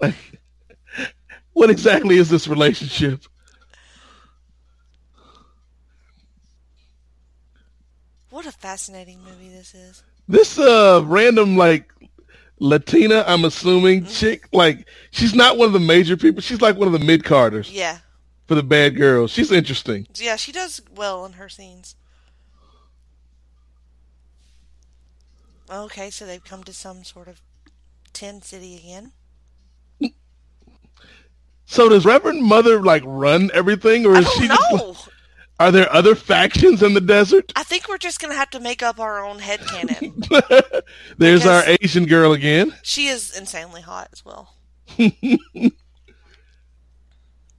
[0.00, 0.14] Like,
[1.54, 3.24] what exactly is this relationship?
[8.30, 10.04] what a fascinating movie this is.
[10.28, 11.92] This uh random like
[12.60, 14.12] Latina, I'm assuming mm-hmm.
[14.12, 16.40] chick, like she's not one of the major people.
[16.40, 17.98] She's like one of the mid carders Yeah.
[18.46, 19.30] for the bad girls.
[19.30, 20.06] She's interesting.
[20.16, 21.94] Yeah, she does well in her scenes.
[25.70, 27.42] Okay, so they've come to some sort of
[28.12, 29.12] tin city again.
[31.70, 34.48] So does Reverend Mother like run everything, or is she?
[34.48, 34.96] Just, know.
[35.60, 37.52] Are there other factions in the desert?
[37.56, 40.22] I think we're just gonna have to make up our own head canon.
[41.18, 42.74] There's our Asian girl again.
[42.82, 44.54] she is insanely hot as well.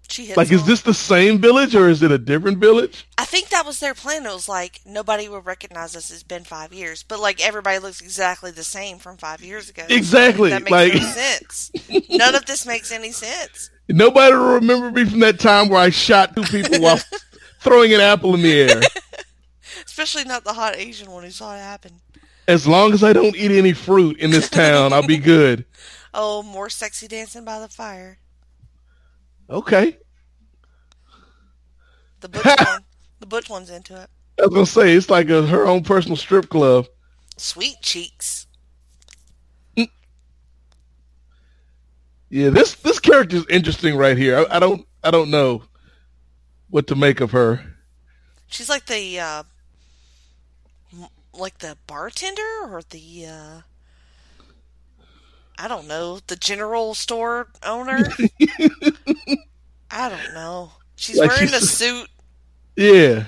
[0.10, 3.06] she hits Like, is this the same village or is it a different village?
[3.18, 4.26] I think that was their plan.
[4.26, 6.10] It was like nobody will recognize us.
[6.10, 9.84] It's been five years, but like everybody looks exactly the same from five years ago.
[9.90, 11.72] Exactly, That makes like- no sense.
[12.10, 13.70] None of this makes any sense.
[13.90, 17.00] Nobody will remember me from that time where I shot two people while
[17.60, 18.82] throwing an apple in the air.
[19.86, 22.02] Especially not the hot Asian one who saw it happen.
[22.48, 25.65] As long as I don't eat any fruit in this town, I'll be good.
[26.13, 28.17] Oh, more sexy dancing by the fire.
[29.50, 29.98] Okay.
[32.22, 32.84] The butch one.
[33.19, 34.10] The butch one's into it.
[34.39, 36.88] I was gonna say it's like a, her own personal strip club.
[37.38, 38.48] Sweet cheeks.
[42.29, 44.38] Yeah, this this character is interesting right here.
[44.38, 45.63] I, I don't I don't know
[46.70, 47.62] what to make of her.
[48.48, 49.44] She's like the uh
[51.34, 53.62] like the bartender or the uh
[55.58, 58.00] I don't know, the general store owner.
[59.92, 60.72] I don't know.
[60.96, 62.08] She's Like wearing she's a suit.
[62.76, 63.26] Yeah.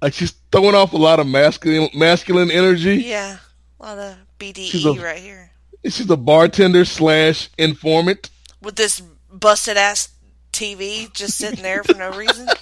[0.00, 2.96] Like she's throwing off a lot of masculine masculine energy.
[2.96, 3.38] Yeah,
[3.80, 5.50] a lot of BDE a- right here
[5.84, 8.30] She's a bartender slash informant.
[8.62, 10.08] with this busted ass
[10.54, 12.48] TV just sitting there for no reason.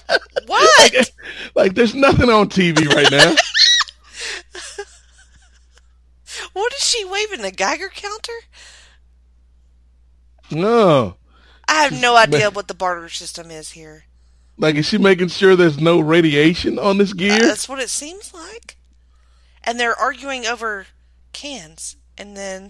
[0.47, 1.13] What?
[1.55, 3.35] Like there's nothing on TV right now.
[6.53, 7.45] What is she waving?
[7.45, 8.33] A Geiger counter?
[10.51, 11.17] No.
[11.69, 14.05] I have no idea what the barter system is here.
[14.59, 17.39] Like, is she making sure there's no radiation on this uh, gear?
[17.39, 18.77] That's what it seems like.
[19.65, 20.87] And they're arguing over
[21.33, 22.69] cans, and then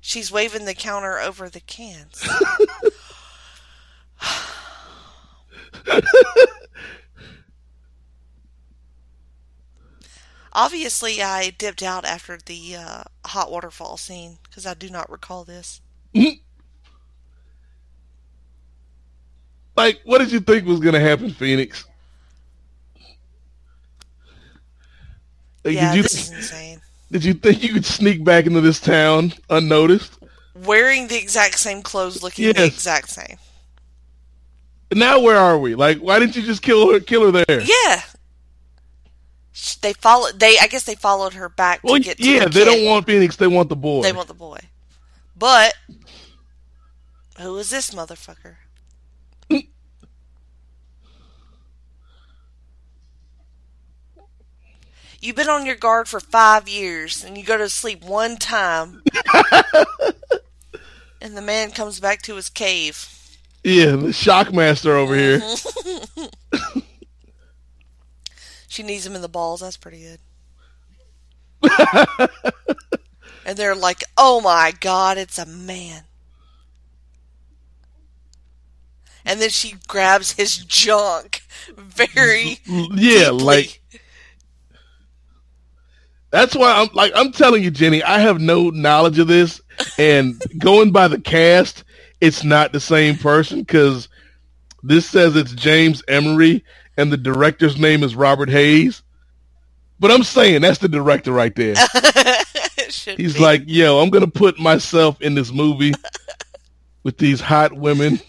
[0.00, 2.26] she's waving the counter over the cans.
[10.52, 15.42] Obviously, I dipped out after the uh, hot waterfall scene because I do not recall
[15.42, 15.80] this.
[19.76, 21.84] like, what did you think was going to happen, Phoenix?
[25.64, 26.80] Like, yeah, did you this is insane.
[27.10, 30.18] did you think you could sneak back into this town unnoticed?
[30.54, 33.38] Wearing the exact same clothes, looking the exact same.
[34.92, 35.74] Now where are we?
[35.74, 37.00] Like, why didn't you just kill her?
[37.00, 37.60] Kill her there?
[37.60, 38.02] Yeah.
[39.82, 40.40] They followed.
[40.40, 42.18] They, I guess, they followed her back to Well, get.
[42.18, 42.76] To yeah, the they kid.
[42.76, 43.36] don't want Phoenix.
[43.36, 44.02] They want the boy.
[44.02, 44.58] They want the boy.
[45.36, 45.74] But
[47.38, 48.56] who is this motherfucker?
[55.20, 59.02] You've been on your guard for five years, and you go to sleep one time,
[61.20, 63.08] and the man comes back to his cave.
[63.64, 65.40] Yeah, the Shockmaster over here.
[68.68, 69.60] She needs him in the balls.
[69.60, 70.18] That's pretty good.
[73.46, 76.02] and they're like, "Oh my god, it's a man."
[79.24, 81.42] And then she grabs his junk
[81.76, 83.30] very Yeah, deeply.
[83.30, 83.80] like
[86.30, 88.02] that's why I'm like I'm telling you, Jenny.
[88.02, 89.60] I have no knowledge of this,
[89.98, 91.84] and going by the cast,
[92.24, 94.08] it's not the same person because
[94.82, 96.64] this says it's James Emery,
[96.96, 99.02] and the director's name is Robert Hayes.
[100.00, 101.74] But I'm saying that's the director right there.
[103.16, 103.40] He's be.
[103.40, 105.92] like, yo, I'm gonna put myself in this movie
[107.02, 108.20] with these hot women.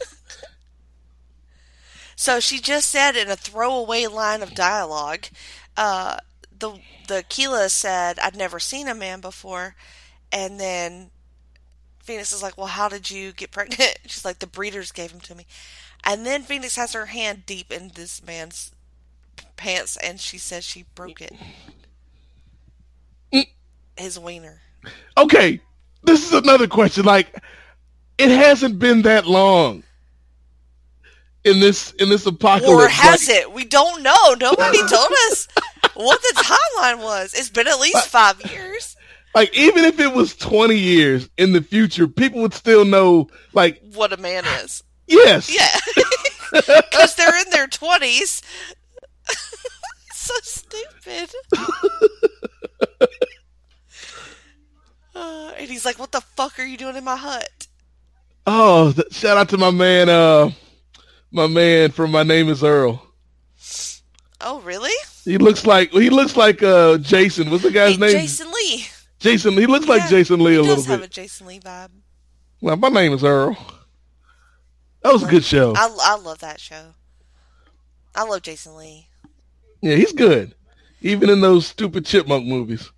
[2.17, 5.25] So she just said in a throwaway line of dialogue,
[5.77, 6.17] uh,
[6.57, 9.75] the the Keela said, "I'd never seen a man before,"
[10.31, 11.11] and then
[12.05, 15.19] Phoenix is like, "Well, how did you get pregnant?" She's like, "The breeders gave him
[15.21, 15.45] to me,"
[16.03, 18.71] and then Phoenix has her hand deep in this man's
[19.57, 21.33] pants, and she says she broke it.
[23.97, 24.59] His wiener.
[25.17, 25.61] Okay,
[26.03, 27.05] this is another question.
[27.05, 27.41] Like,
[28.17, 29.83] it hasn't been that long
[31.45, 32.69] in this in this apocalypse.
[32.69, 33.51] Or has Like, it?
[33.53, 34.35] We don't know.
[34.39, 35.47] Nobody told us
[35.93, 37.33] what the timeline was.
[37.33, 38.97] It's been at least five years.
[39.35, 43.27] Like, even if it was 20 years in the future, people would still know.
[43.53, 44.81] Like, What a man is.
[45.07, 46.03] yes, Yeah.
[46.51, 48.41] Because they're in their 20s.
[50.13, 51.29] so stupid.
[55.13, 57.67] Uh, and he's like, What the fuck are you doing in my hut?
[58.47, 60.51] Oh, th- shout out to my man, uh,
[61.31, 63.01] my man from My Name Is Earl.
[64.41, 64.91] Oh, really?
[65.23, 67.49] He looks like he looks like uh Jason.
[67.49, 68.11] What's the guy's Hey, name?
[68.11, 68.85] Jason Lee.
[69.25, 69.53] Jason.
[69.53, 71.07] He looks like Jason Lee a little does have bit.
[71.07, 71.89] a Jason Lee vibe.
[72.61, 73.57] Well, my name is Earl.
[75.01, 75.73] That was a good show.
[75.75, 76.93] I, I love that show.
[78.15, 79.07] I love Jason Lee.
[79.81, 80.55] Yeah, he's good.
[81.01, 82.91] Even in those stupid chipmunk movies.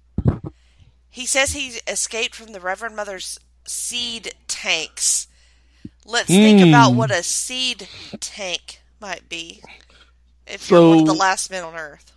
[1.10, 5.28] He says he escaped from the Reverend Mother's seed tanks.
[6.06, 6.68] Let's think Hmm.
[6.70, 7.88] about what a seed
[8.20, 9.62] tank might be.
[10.46, 12.12] If So- you're one of the last men on Earth,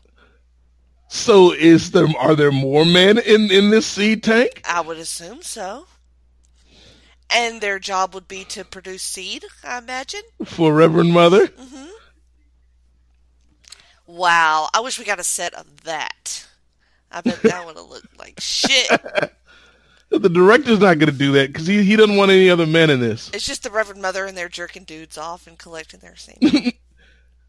[1.12, 4.62] So is there are there more men in in this seed tank?
[4.64, 5.86] I would assume so.
[7.28, 10.22] And their job would be to produce seed, I imagine.
[10.44, 11.48] For Reverend Mother?
[11.48, 11.86] Mm-hmm.
[14.06, 16.46] Wow, I wish we got a set of that.
[17.10, 18.90] I bet that would have looked like shit.
[20.10, 22.90] The director's not going to do that because he, he doesn't want any other men
[22.90, 23.30] in this.
[23.32, 26.72] It's just the Reverend Mother and they're jerking dudes off and collecting their semen.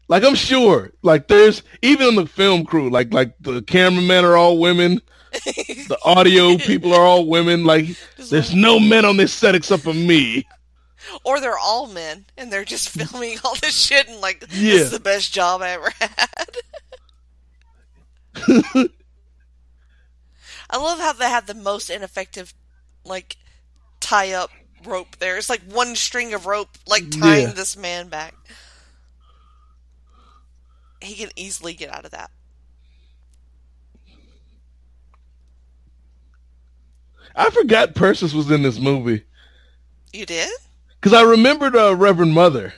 [0.08, 4.36] Like I'm sure, like there's even in the film crew, like like the cameramen are
[4.36, 5.00] all women,
[5.32, 7.64] the audio people are all women.
[7.64, 7.86] Like
[8.30, 10.46] there's no men on this set except for me.
[11.24, 14.72] or they're all men and they're just filming all this shit and like Yeah.
[14.72, 16.48] this is the best job I ever had.
[20.70, 22.54] I love how they have the most ineffective
[23.04, 23.36] like
[24.00, 24.50] tie up
[24.84, 25.36] rope there.
[25.36, 27.52] It's like one string of rope like tying Yeah.
[27.52, 28.34] this man back.
[31.02, 32.30] He can easily get out of that.
[37.34, 39.24] I forgot Persis was in this movie
[40.12, 40.50] You did?
[41.00, 42.74] because I remembered uh, Reverend Mother.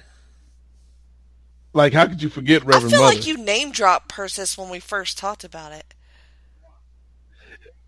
[1.72, 2.87] Like, how could you forget Reverend Mother?
[2.87, 3.16] I feel Mother?
[3.16, 5.93] like you name dropped Persis when we first talked about it.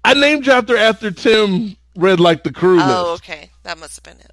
[0.05, 3.23] I named dropped her after Tim read like the crew Oh, list.
[3.25, 3.51] okay.
[3.63, 4.33] That must have been it.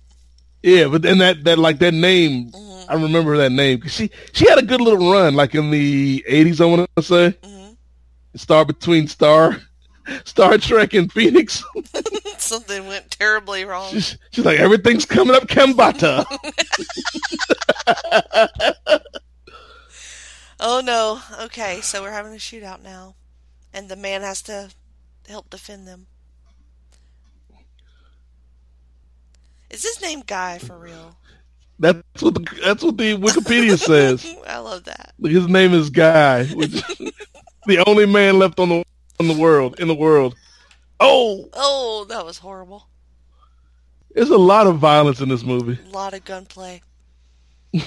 [0.64, 2.91] Yeah, but then that that like that name, Mm-hmm.
[2.91, 6.24] I remember that name because she she had a good little run like in the
[6.28, 6.59] eighties.
[6.61, 7.78] I want to say, Mhm.
[8.36, 9.57] Star between Star,
[10.26, 11.64] Star Trek and Phoenix.
[12.38, 13.89] Something went terribly wrong.
[13.91, 16.26] she's, she's like everything's coming up Khambatta.
[20.59, 21.20] Oh no.
[21.45, 23.16] Okay, so we're having a shootout now.
[23.74, 24.70] And the man has to
[25.28, 26.07] help defend them.
[29.74, 31.17] Is his name Guy for real?
[31.80, 34.26] that's what the, that's what the Wikipedia says.
[34.47, 35.13] I love that.
[35.21, 36.43] His name is Guy,
[37.65, 38.86] the only man left on the
[39.19, 40.36] on the world in the world.
[40.99, 42.88] Oh, Oh, that was horrible.
[44.13, 45.78] there's a lot of violence in this movie.
[45.88, 46.82] A lot of gunplay.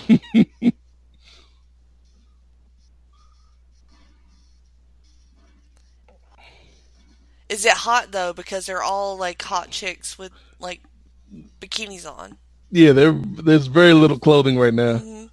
[7.49, 8.33] Is it hot though?
[8.33, 10.81] Because they're all like hot chicks with like
[11.61, 12.37] bikinis on.
[12.71, 14.99] Yeah, there there's very little clothing right now.
[14.99, 15.31] Mhm.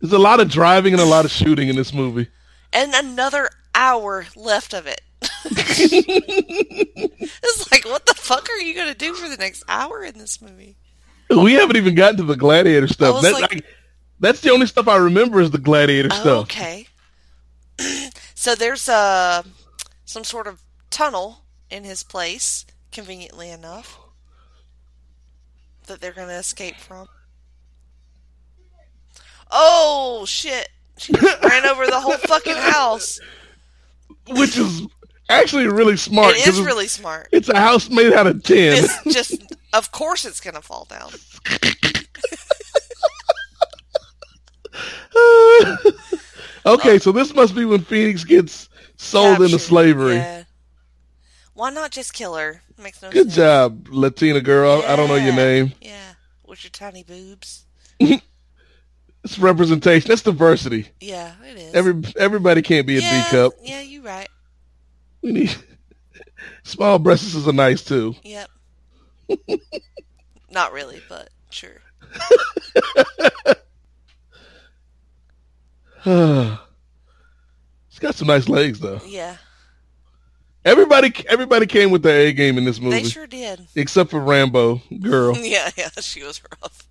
[0.00, 2.28] There's a lot of driving and a lot of shooting in this movie.
[2.72, 5.00] And another hour left of it.
[5.44, 5.90] it's
[7.72, 10.76] like, what the fuck are you gonna do for the next hour in this movie?
[11.30, 13.22] We haven't even gotten to the gladiator stuff.
[13.22, 13.64] That, like- like,
[14.20, 16.42] that's the only stuff I remember is the gladiator Oh, stuff.
[16.44, 16.86] okay.
[18.34, 19.42] so there's uh,
[20.04, 23.98] some sort of tunnel in his place, conveniently enough,
[25.86, 27.08] that they're going to escape from.
[29.50, 30.68] Oh, shit.
[30.98, 31.12] She
[31.42, 33.20] ran over the whole fucking house.
[34.28, 34.86] Which is
[35.28, 36.36] actually really smart.
[36.36, 37.28] It is really smart.
[37.32, 38.84] It's a house made out of tin.
[38.84, 41.10] It's just, of course it's going to fall down.
[46.66, 50.16] okay, so this must be when Phoenix gets sold into slavery.
[50.16, 50.44] Yeah.
[51.54, 52.62] Why not just kill her?
[52.78, 53.36] Makes no Good sense.
[53.36, 54.82] job, Latina girl.
[54.86, 55.72] I don't know your name.
[55.80, 56.12] Yeah.
[56.46, 57.64] With your tiny boobs.
[59.24, 60.08] It's representation.
[60.08, 60.88] That's diversity.
[61.00, 61.74] Yeah, it is.
[61.74, 63.52] Every everybody can't be a D yeah, cup.
[63.62, 64.28] Yeah, you're right.
[65.22, 65.56] We need
[66.62, 68.14] small breasts are nice too.
[68.22, 68.48] Yep.
[70.50, 71.80] Not really, but sure.
[77.90, 79.00] She's got some nice legs though.
[79.06, 79.36] Yeah,
[80.68, 83.66] Everybody everybody came with their A game in this movie, they sure did.
[83.74, 85.36] except for Rambo girl.
[85.40, 86.86] Yeah, yeah, she was rough.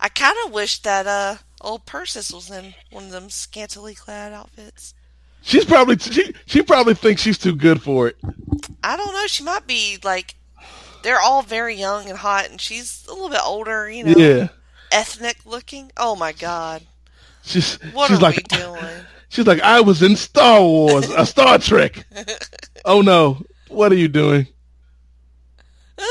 [0.00, 4.32] I kind of wish that uh old Persis was in one of them scantily clad
[4.32, 4.94] outfits.
[5.42, 8.16] She's probably she she probably thinks she's too good for it.
[8.82, 9.26] I don't know.
[9.26, 10.34] She might be like.
[11.02, 13.88] They're all very young and hot, and she's a little bit older.
[13.88, 14.48] You know, Yeah.
[14.90, 15.92] ethnic looking.
[15.96, 16.82] Oh my god,
[17.44, 19.04] She's what she's are like we doing?
[19.28, 22.06] She's like I was in Star Wars, a Star Trek.
[22.84, 24.46] oh no, what are you doing?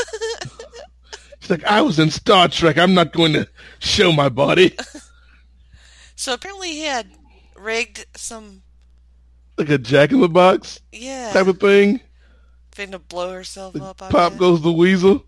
[1.40, 2.78] She's like I was in Star Trek.
[2.78, 3.48] I'm not going to
[3.80, 4.76] show my body
[6.16, 7.08] So apparently he had
[7.56, 8.64] rigged some,
[9.58, 12.00] like a Jack in the Box yeah, type of thing.
[12.72, 14.02] Thing to blow herself up.
[14.02, 14.40] I Pop guess.
[14.40, 15.24] goes the weasel.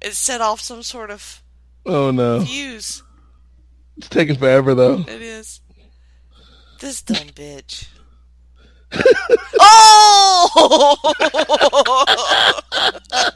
[0.00, 1.42] It set off some sort of
[1.86, 3.02] Oh no, fuse.
[3.96, 5.00] it's taking forever though.
[5.00, 5.60] It is.
[6.80, 7.88] This dumb bitch.
[9.60, 10.96] oh!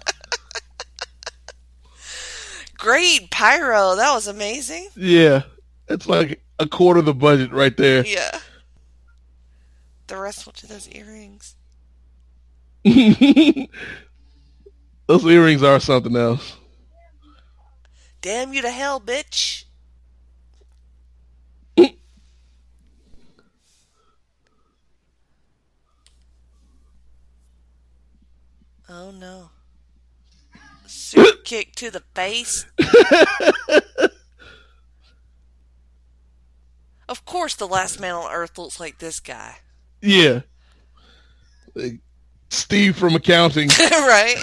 [2.78, 3.96] Great pyro.
[3.96, 4.88] That was amazing.
[4.96, 5.42] Yeah,
[5.88, 8.06] it's like a quarter of the budget right there.
[8.06, 8.40] Yeah.
[10.06, 11.56] The rest went to those earrings.
[15.06, 16.56] Those earrings are something else.
[18.22, 19.64] Damn you to hell, bitch.
[28.88, 29.50] Oh no.
[30.86, 32.66] Super kick to the face.
[37.08, 39.56] of course, the last man on earth looks like this guy.
[40.02, 40.42] Yeah.
[41.74, 42.00] Like
[42.50, 43.68] Steve from accounting.
[43.90, 44.36] right?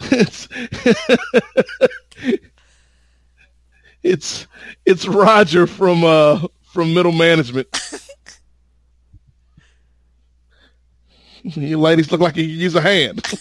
[0.00, 0.48] it's,
[4.02, 4.46] it's
[4.84, 7.68] it's Roger from uh from middle management.
[11.56, 13.22] you ladies look like you use a hand.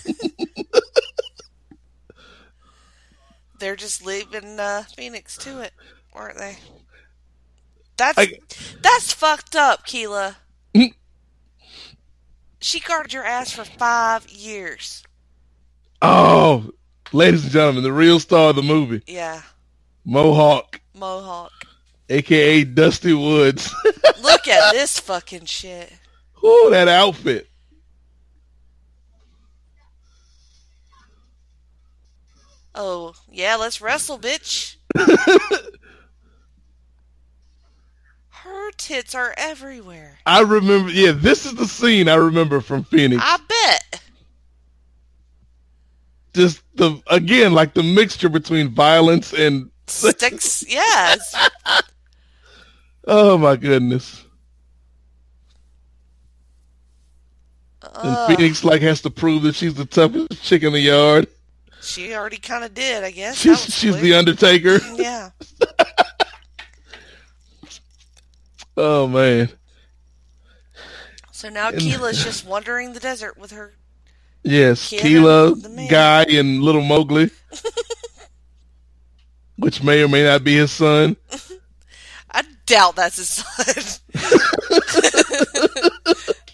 [3.59, 5.71] They're just leaving uh, Phoenix to it,
[6.13, 6.57] aren't they?
[7.97, 8.39] That's I-
[8.81, 10.37] that's fucked up, Keela.
[10.73, 10.93] Mm.
[12.59, 15.03] she guarded your ass for five years.
[16.01, 16.71] Oh,
[17.13, 19.41] ladies and gentlemen, the real star of the movie, Yeah,
[20.03, 21.51] Mohawk, Mohawk.
[22.09, 23.73] aka Dusty Woods.
[24.21, 25.93] Look at this fucking shit.
[26.43, 27.47] Ooh, that outfit.
[32.75, 34.77] Oh, yeah, let's wrestle, bitch.
[38.29, 40.17] Her tits are everywhere.
[40.25, 40.91] I remember.
[40.91, 43.21] Yeah, this is the scene I remember from Phoenix.
[43.23, 44.01] I bet.
[46.33, 49.69] Just the again, like the mixture between violence and.
[49.85, 51.35] Sticks, yes.
[53.05, 54.25] Oh my goodness.
[57.95, 61.27] And Phoenix like has to prove that she's the toughest chick in the yard.
[61.83, 63.37] She already kind of did, I guess.
[63.37, 64.79] She's she's the Undertaker.
[64.95, 65.29] Yeah.
[68.75, 69.49] Oh man.
[71.31, 73.73] So now Keela's just wandering the desert with her.
[74.41, 75.87] Yes, Keela, and the man.
[75.87, 77.29] Guy, and Little Mowgli,
[79.57, 81.17] which may or may not be his son.
[82.31, 84.01] I doubt that's his son.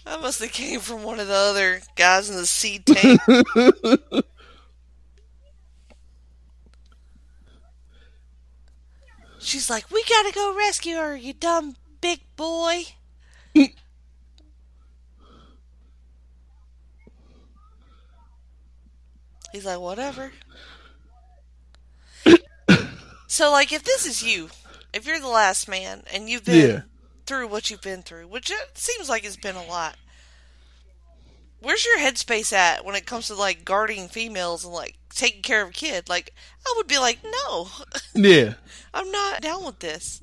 [0.04, 3.18] that must have came from one of the other guys in the seed tank.
[9.50, 12.84] She's like, "We gotta go rescue her, you dumb big boy."
[19.52, 20.32] He's like, "Whatever."
[23.26, 24.50] so, like, if this is you,
[24.92, 26.82] if you're the last man and you've been Yeah.
[27.26, 29.96] through what you've been through, which it seems like it's been a lot.
[31.60, 35.62] Where's your headspace at when it comes to like guarding females and like taking care
[35.62, 36.08] of a kid?
[36.08, 36.34] Like,
[36.66, 37.68] I would be like, no,
[38.14, 38.54] Yeah.
[38.94, 40.22] I'm not down with this.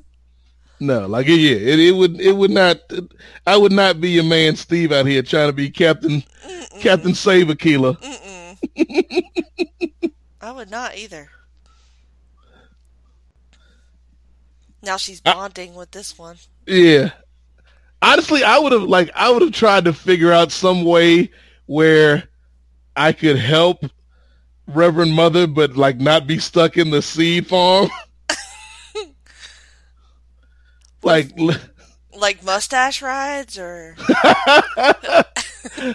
[0.80, 2.78] No, like yeah, it, it would it would not.
[3.48, 6.24] I would not be your man Steve out here trying to be Captain
[6.80, 7.98] Captain Save a Keela.
[10.40, 11.30] I would not either.
[14.84, 16.38] Now she's bonding with this one.
[16.68, 17.12] Yeah.
[18.02, 21.30] Honestly, I would have like I would have tried to figure out some way
[21.66, 22.28] where
[22.96, 23.86] I could help
[24.68, 27.90] Reverend Mother, but like not be stuck in the seed farm.
[31.04, 31.32] like,
[32.18, 33.96] Like mustache rides or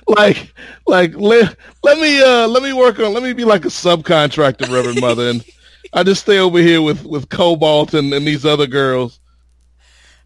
[0.06, 0.54] like,
[0.86, 4.72] like let let me uh let me work on let me be like a subcontractor,
[4.72, 5.44] Reverend Mother, and
[5.92, 9.18] I just stay over here with with Cobalt and, and these other girls.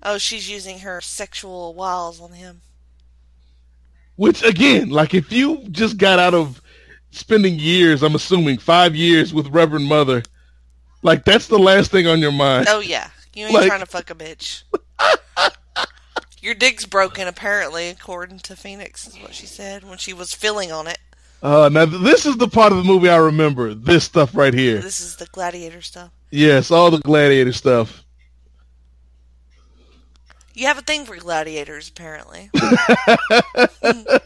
[0.06, 2.62] Oh, she's using her sexual wiles on him.
[4.16, 6.62] Which again, like if you just got out of
[7.10, 10.22] spending years, I'm assuming five years with Reverend Mother,
[11.02, 12.66] like that's the last thing on your mind.
[12.70, 14.62] Oh yeah, you ain't Like- trying to fuck a bitch.
[16.42, 20.70] Your dick's broken, apparently, according to Phoenix, is what she said when she was filling
[20.70, 20.98] on it.
[21.42, 23.74] Uh, now this is the part of the movie I remember.
[23.74, 24.78] This stuff right here.
[24.80, 26.10] This is the gladiator stuff.
[26.30, 28.04] Yes, all the gladiator stuff.
[30.56, 32.48] You have a thing for gladiators, apparently.
[32.54, 34.20] I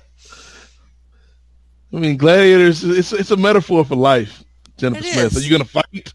[1.90, 2.84] mean, gladiators.
[2.84, 4.44] It's it's a metaphor for life.
[4.76, 5.32] Jennifer It Smith.
[5.32, 5.38] is.
[5.38, 6.12] Are you gonna fight?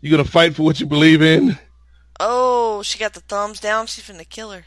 [0.00, 1.56] You gonna fight for what you believe in?
[2.18, 3.86] Oh, she got the thumbs down.
[3.86, 4.64] She's finna kill her.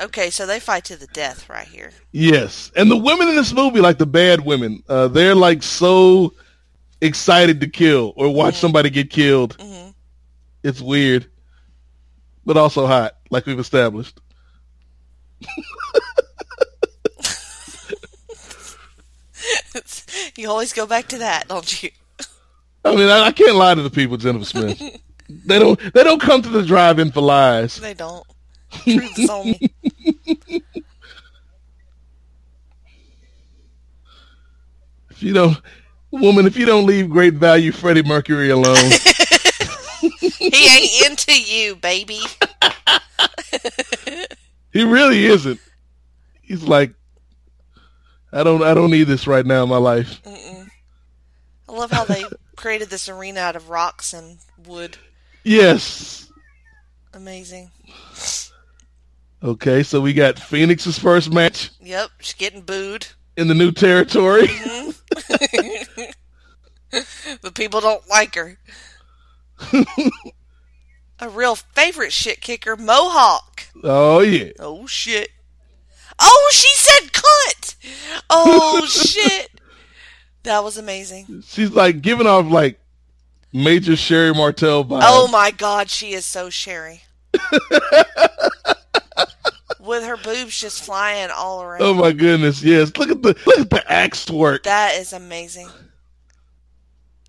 [0.00, 1.92] Okay, so they fight to the death right here.
[2.10, 2.72] Yes.
[2.76, 6.34] And the women in this movie, like the bad women, uh, they're like so
[7.00, 9.56] excited to kill or watch somebody get killed.
[9.58, 9.85] Mhm.
[10.66, 11.30] It's weird,
[12.44, 14.20] but also hot, like we've established.
[20.36, 21.90] you always go back to that, don't you?
[22.84, 24.82] I mean, I, I can't lie to the people, Jennifer Smith.
[25.28, 25.78] they don't.
[25.94, 27.76] They don't come to the drive-in for lies.
[27.76, 28.26] They don't.
[28.72, 29.70] Truth is on me.
[35.10, 35.56] If you don't,
[36.10, 38.90] woman, if you don't leave great value Freddie Mercury alone,
[40.52, 42.20] He ain't into you, baby.
[44.72, 45.60] he really isn't.
[46.42, 46.94] He's like,
[48.32, 48.62] I don't.
[48.62, 50.20] I don't need this right now in my life.
[50.26, 52.24] I love how they
[52.56, 54.96] created this arena out of rocks and wood.
[55.44, 56.30] Yes.
[57.12, 57.70] Amazing.
[59.42, 63.06] Okay, so we got Phoenix's first match Yep, she's getting booed.
[63.36, 64.46] in the new territory.
[64.48, 66.10] Mm-hmm.
[67.42, 68.58] The people don't like her.
[71.18, 73.64] A real favorite shit kicker, Mohawk.
[73.82, 74.52] oh yeah.
[74.58, 75.30] Oh shit.
[76.18, 77.74] Oh, she said cunt.
[78.30, 79.50] Oh shit.
[80.42, 81.42] That was amazing.
[81.46, 82.78] She's like giving off like
[83.52, 85.00] major Sherri Martel vibes.
[85.04, 87.02] Oh my god, she is so Sherri.
[89.80, 91.82] With her boobs just flying all around.
[91.82, 92.92] Oh my goodness, yes.
[92.96, 94.64] Look at the look at the axe work.
[94.64, 95.68] That is amazing.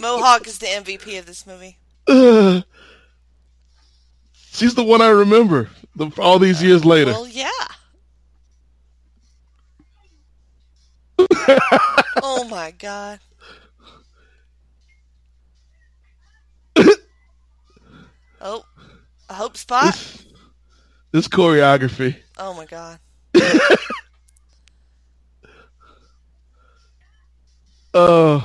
[0.00, 1.78] Mohawk is the MVP of this movie.
[4.52, 7.12] She's the one I remember the, all these years later.
[7.12, 7.48] Well, yeah.
[12.22, 13.20] oh my god.
[18.42, 18.64] Oh,
[19.28, 19.94] a hope spot.
[21.12, 22.16] This choreography.
[22.38, 22.98] Oh my god.
[27.92, 28.40] Uh,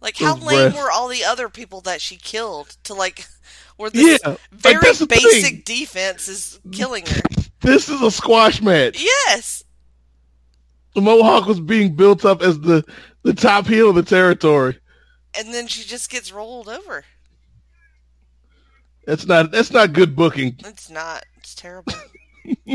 [0.00, 3.26] Like how lame were all the other people that she killed to like
[3.76, 7.20] where this Yeah, very the basic defense is killing her.
[7.60, 9.02] this is a squash match.
[9.02, 9.64] Yes.
[10.94, 12.84] The Mohawk was being built up as the,
[13.22, 14.78] the top heel of the territory.
[15.38, 17.04] And then she just gets rolled over.
[19.06, 20.56] That's not that's not good booking.
[20.64, 21.24] It's not.
[21.38, 21.92] It's terrible.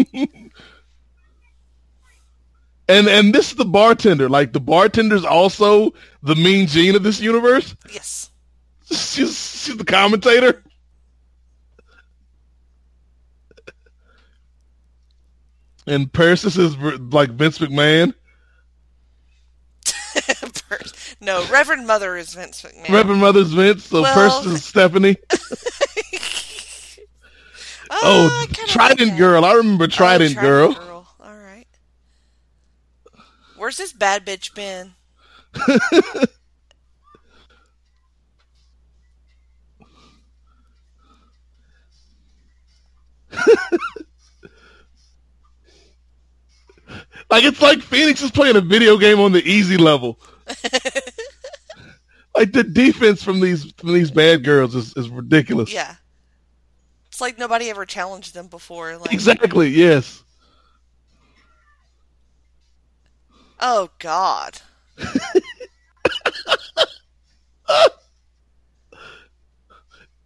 [2.88, 4.30] And and this is the bartender.
[4.30, 7.76] Like the bartender's also the mean gene of this universe.
[7.92, 8.30] yes.
[8.88, 10.62] She's she's the commentator.
[15.88, 18.14] And Persis is like Vince McMahon.
[21.22, 22.90] no, Reverend Mother is Vince McMahon.
[22.90, 25.18] Reverend Mother's Vince, so Well- Persis is Stephanie.
[27.92, 29.18] oh, Oh, Trident like.
[29.20, 29.46] Girl.
[29.46, 30.74] I remember Oh, Trident, Girl.
[33.66, 34.94] Where's this bad bitch been?
[47.32, 50.20] Like it's like Phoenix is playing a video game on the easy level.
[52.38, 55.74] like the defense from these from these bad girls is, is ridiculous.
[55.74, 55.96] Yeah.
[57.08, 58.98] It's like nobody ever challenged them before.
[58.98, 60.24] Like, Exactly, yes.
[63.60, 64.62] Oh God.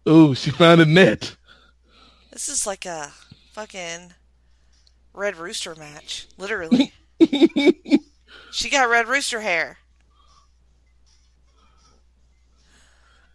[0.06, 1.36] oh, she found a net.
[2.32, 3.12] This is like a
[3.52, 4.14] fucking
[5.12, 6.92] Red Rooster match, literally.
[8.50, 9.78] she got Red Rooster hair.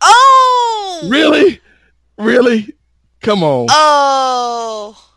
[0.02, 1.08] Oh!
[1.10, 1.60] Really?
[2.18, 2.74] Really?
[3.22, 3.68] Come on.
[3.70, 5.12] Oh!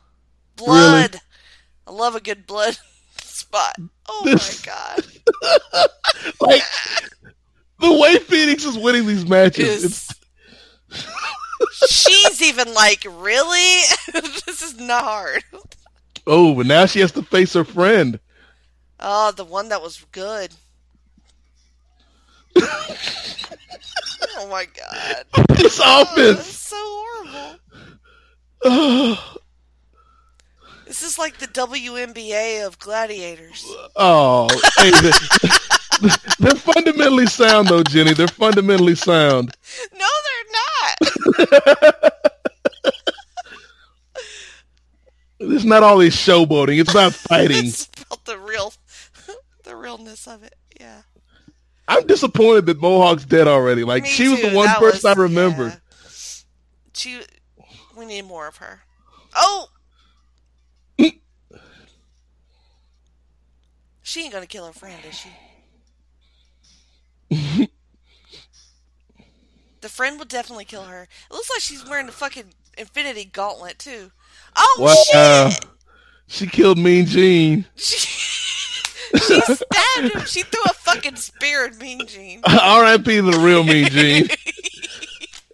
[0.56, 1.20] Blood.
[1.86, 2.78] I love a good blood
[3.22, 3.76] spot.
[4.08, 5.04] Oh my god.
[6.40, 6.62] like
[7.80, 10.14] the way Phoenix is winning these matches, it's
[11.82, 13.82] Is she's even like, really?
[14.12, 15.42] this is not hard.
[16.26, 18.18] oh, but now she has to face her friend.
[19.00, 20.52] Oh, the one that was good.
[22.56, 22.96] oh
[24.50, 25.24] my god.
[25.56, 26.46] This oh, That's offense.
[26.46, 26.76] so
[28.64, 29.18] horrible.
[30.88, 33.64] This is like the WNBA of gladiators.
[33.94, 36.10] oh hey, they're,
[36.40, 38.14] they're fundamentally sound though, Jenny.
[38.14, 39.54] They're fundamentally sound.
[39.92, 42.12] No, they're not.
[45.40, 46.80] It's not all this showboating.
[46.80, 47.66] It's about fighting.
[47.66, 48.72] it's about the real,
[49.64, 50.54] the realness of it.
[50.80, 51.02] Yeah.
[51.86, 53.84] I'm disappointed that Mohawk's dead already.
[53.84, 55.72] Like Me she was the one That person was- I remembered.
[55.72, 55.78] yeah.
[56.92, 57.20] She.
[57.96, 58.80] We need more of her.
[59.36, 59.68] Oh.
[64.08, 65.28] She ain't gonna kill her friend, is she?
[69.82, 71.02] the friend would definitely kill her.
[71.02, 74.10] It looks like she's wearing a fucking Infinity Gauntlet too.
[74.56, 74.76] Oh
[75.12, 75.50] Wow.
[75.50, 75.64] shit!
[76.26, 77.66] She killed Mean Gene.
[77.76, 77.98] She,
[79.18, 80.24] she stabbed him.
[80.24, 82.40] She threw a fucking spear at Mean Gene.
[82.46, 83.04] R.I.P.
[83.04, 84.28] to the real Mean Gene.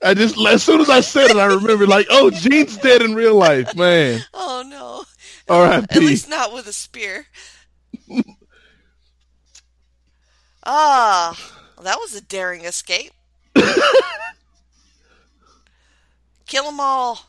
[0.00, 3.16] I just as soon as I said it, I remember like, oh, Gene's dead in
[3.16, 4.20] real life, man.
[4.32, 5.04] Oh no!
[5.52, 5.86] R.I.P.
[5.90, 7.26] At least not with a spear.
[10.66, 11.36] Ah,
[11.76, 13.12] well, that was a daring escape.
[16.46, 17.20] Kill them all.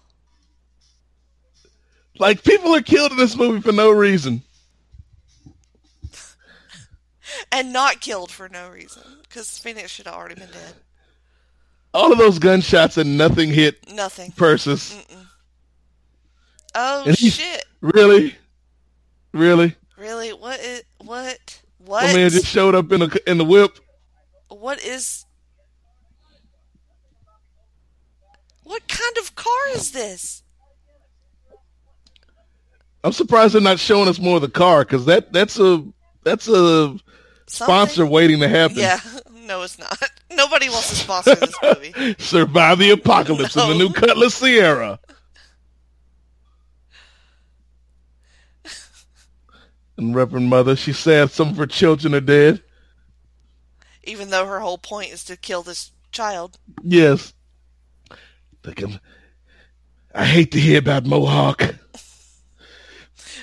[2.17, 4.41] Like people are killed in this movie for no reason.
[7.51, 9.01] And not killed for no reason.
[9.23, 10.73] Because Phoenix should have already been dead.
[11.93, 14.31] All of those gunshots and nothing hit Nothing.
[14.31, 14.95] Persis.
[16.73, 17.65] Oh And he's- shit.
[17.81, 18.35] Really,
[19.33, 19.75] really.
[19.97, 20.29] Really?
[20.33, 21.61] What is what?
[21.85, 22.05] What?
[22.07, 23.77] My man just showed up in the in the whip.
[24.49, 25.25] what is
[28.63, 30.41] What kind of car is this?
[33.03, 35.85] I'm surprised they're not showing us more of the car because that that's a
[36.23, 36.97] that's a
[37.45, 38.77] sponsor waiting to happen.
[38.77, 38.99] Yeah.
[39.45, 39.95] No, it's not.
[40.31, 42.15] Nobody wants to sponsor this movie.
[42.17, 44.97] Survive the apocalypse in the new Cutlass Ciera.
[49.97, 52.61] And Reverend Mother, she said some of her children are dead.
[54.03, 56.57] Even though her whole point is to kill this child.
[56.83, 57.33] Yes.
[58.63, 58.99] Thinking,
[60.13, 61.75] I hate to hear about Mohawk.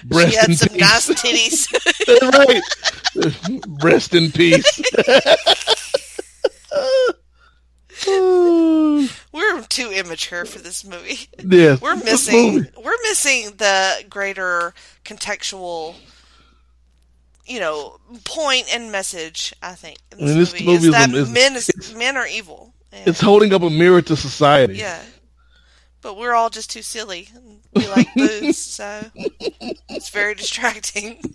[0.04, 0.80] Breast she had in some peace.
[0.80, 2.62] nice titties.
[3.42, 3.78] right.
[3.78, 4.82] Breast in peace.
[9.32, 11.28] We're too immature for this movie.
[11.44, 11.80] yes.
[11.80, 12.70] We're missing movie.
[12.82, 14.74] we're missing the greater
[15.04, 15.94] contextual
[17.46, 19.98] you know, point and message, I think.
[20.12, 22.74] In this, I mean, this movie, movie is that is- men is, men are evil.
[22.92, 24.74] And- It's holding up a mirror to society.
[24.76, 25.00] yeah.
[26.02, 27.28] But we're all just too silly.
[27.74, 29.02] We like booze, so
[29.88, 31.22] it's very distracting.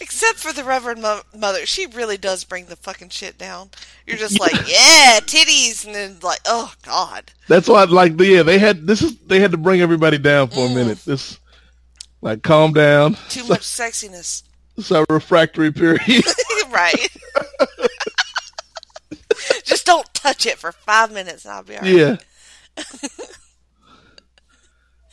[0.00, 3.70] Except for the Reverend Mo- Mother, she really does bring the fucking shit down.
[4.06, 8.58] You're just like, yeah, titties, and then like, oh god, That's why, like, yeah, they
[8.58, 10.74] had this is they had to bring everybody down for a Mm.
[10.74, 10.98] minute.
[11.04, 11.38] This,
[12.24, 13.16] like, calm down.
[13.28, 14.42] too much sexiness,
[14.78, 16.24] It's a refractory period.
[16.70, 17.08] right?
[19.64, 21.94] just don't touch it for five minutes, and I'll be alright.
[21.94, 22.16] yeah.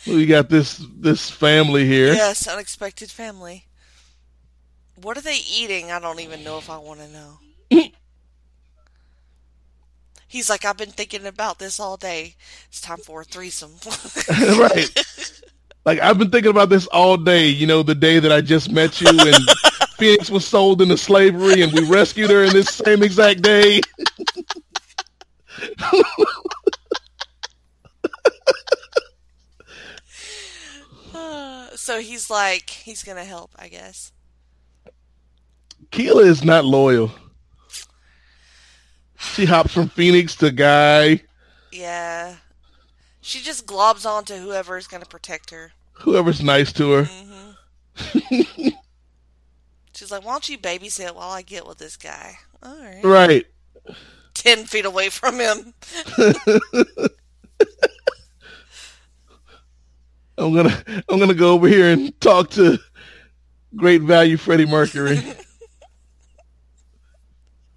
[0.08, 2.14] we got this this family here.
[2.14, 3.66] Yes, unexpected family.
[4.96, 5.92] What are they eating?
[5.92, 7.40] I don't even know if I want to know.
[10.28, 12.36] He's like, I've been thinking about this all day.
[12.70, 13.74] It's time for a threesome.
[14.58, 14.90] right.
[15.86, 17.48] Like I've been thinking about this all day.
[17.48, 19.36] You know, the day that I just met you and
[19.98, 23.82] Phoenix was sold into slavery and we rescued her in this same exact day.
[31.76, 34.12] so he's like, he's gonna help, I guess.
[35.92, 37.12] Keela is not loyal.
[39.18, 41.22] She hops from Phoenix to Guy,
[41.72, 42.36] Yeah.
[43.22, 45.72] She just globs onto whoever is gonna protect her.
[45.94, 47.04] whoever's nice to her.
[47.04, 48.68] Mm-hmm.
[49.96, 52.38] She's like, why don't you babysit while I get with this guy?
[52.64, 53.04] All right.
[53.04, 53.46] Right.
[54.34, 55.74] Ten feet away from him.
[60.38, 62.80] I'm gonna I'm gonna go over here and talk to
[63.76, 65.22] great value Freddie Mercury.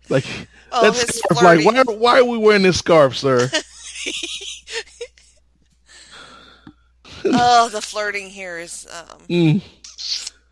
[0.08, 0.24] like
[0.76, 3.48] Oh, that his scarf, like why why are we wearing this scarf, sir?
[7.26, 9.62] Oh, the flirting here is um, Mm.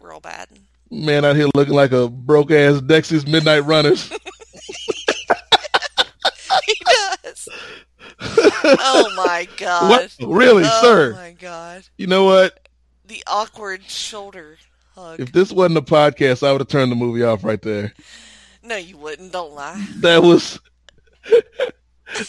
[0.00, 0.48] real bad.
[0.90, 4.10] Man out here looking like a broke ass Dexys Midnight Runners.
[6.66, 7.48] He does.
[8.20, 9.90] oh my god.
[9.90, 10.16] what?
[10.28, 11.12] Really, oh sir?
[11.14, 11.82] my god.
[11.96, 12.68] You know what?
[13.06, 14.58] The awkward shoulder
[14.94, 15.18] hug.
[15.20, 17.92] If this wasn't a podcast, I would have turned the movie off right there.
[18.62, 19.32] No, you wouldn't.
[19.32, 19.84] Don't lie.
[19.96, 20.60] That was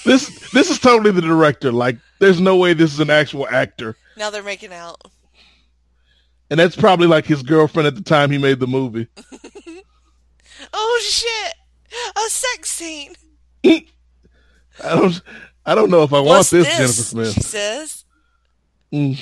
[0.05, 0.49] this.
[0.51, 1.71] This is totally the director.
[1.71, 5.01] Like, there's no way this is an actual actor, Now they're making out.
[6.49, 9.07] and that's probably like his girlfriend at the time he made the movie.
[10.73, 11.53] Oh shit!
[12.15, 13.15] A sex scene.
[13.65, 13.85] I
[14.81, 15.21] don't.
[15.65, 16.77] I don't know if I want this, this?
[16.77, 17.45] Jennifer She Smith.
[17.45, 18.05] says.
[18.93, 19.19] Mm.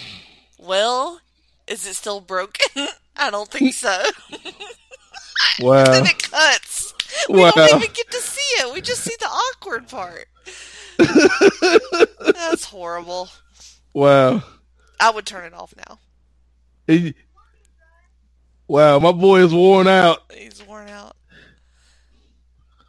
[0.60, 1.20] Well,
[1.68, 2.88] is it still broken?
[3.16, 4.04] I don't think so.
[5.62, 5.86] Wow.
[5.86, 6.94] then it cuts.
[7.30, 7.52] We Wow.
[7.56, 8.74] don't even get to see it.
[8.74, 10.26] We just see the awkward part.
[12.34, 13.30] That's horrible.
[13.94, 14.44] Wow.
[15.00, 16.00] I would turn it off now.
[16.88, 17.16] He-
[18.68, 19.00] wow.
[19.00, 20.20] My boy is worn out.
[20.34, 21.16] He's worn out.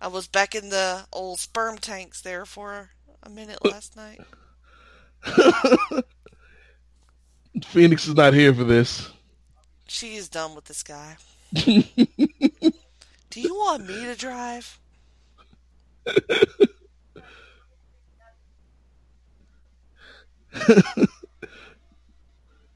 [0.00, 2.90] I was back in the old sperm tanks there for
[3.22, 4.22] a minute last night.
[7.66, 9.10] Phoenix is not here for this.
[9.88, 11.16] She is done with this guy.
[13.30, 14.78] Do you want me to drive?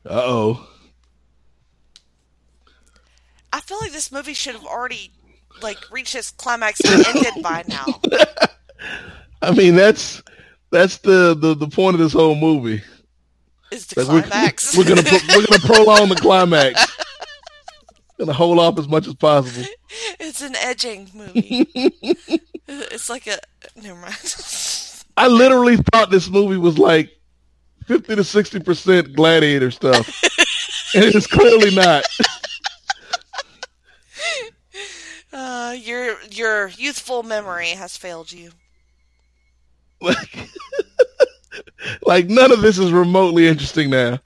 [0.09, 0.68] Uh oh.
[3.53, 5.11] I feel like this movie should have already
[5.62, 7.87] like reached its climax and ended by now.
[9.43, 10.22] I mean, that's
[10.70, 12.83] that's the, the, the point of this whole movie.
[13.72, 14.77] Is the Like, we're, climax?
[14.79, 16.87] we're gonna we're gonna prolong the climax.
[18.18, 19.66] Gonna hold off as much as possible.
[20.20, 21.66] it's an edging movie.
[22.68, 23.39] it's like a
[23.74, 24.93] never mind.
[25.16, 27.11] I literally thought this movie was like
[27.87, 30.07] fifty to sixty percent gladiator stuff,
[30.95, 32.05] and it's clearly not.
[35.32, 38.51] Uh, your your youthful memory has failed you.
[40.01, 40.49] Like,
[42.07, 44.18] like none of this is remotely interesting now.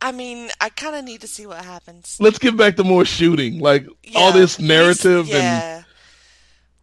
[0.00, 2.16] I mean, I kind of need to see what happens.
[2.20, 3.58] Let's get back to more shooting.
[3.58, 5.84] Like all this narrative and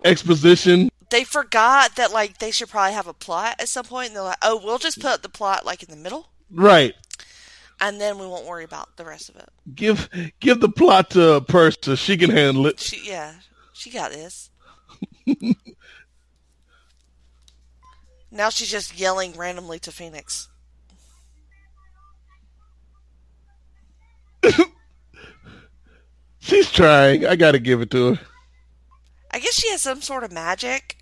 [0.04, 0.90] exposition.
[1.14, 4.24] They forgot that like they should probably have a plot at some point, and they're
[4.24, 6.96] like, "Oh, we'll just put the plot like in the middle, Right.
[7.80, 10.10] and then we won't worry about the rest of it." Give
[10.40, 11.96] give the plot to Persa.
[12.00, 12.80] She can handle it.
[12.80, 13.36] She, yeah,
[13.74, 14.50] She got this.
[18.32, 20.50] now she's just yelling randomly to Phoenix.
[26.40, 27.26] She's trying.
[27.26, 28.20] I gotta give it to her.
[29.32, 30.98] I guess she has some sort of magic.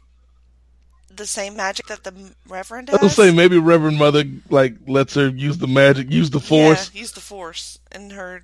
[1.15, 2.13] The same magic that the
[2.47, 3.01] Reverend I has.
[3.01, 6.91] was say maybe Reverend Mother like lets her use the magic, use the force.
[6.93, 8.43] Yeah, use the force in her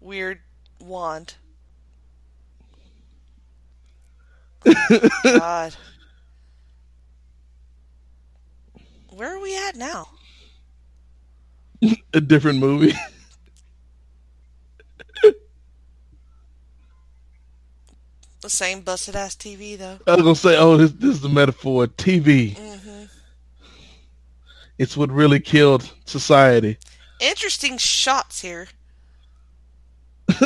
[0.00, 0.40] weird
[0.80, 1.34] wand.
[5.24, 5.74] God.
[9.10, 10.08] Where are we at now?
[12.12, 12.94] A different movie.
[18.44, 19.98] The same busted ass TV though.
[20.06, 21.86] I was gonna say, oh, this this is a metaphor.
[21.86, 22.54] TV.
[22.54, 23.04] Mm-hmm.
[24.76, 26.76] It's what really killed society.
[27.20, 28.68] Interesting shots here.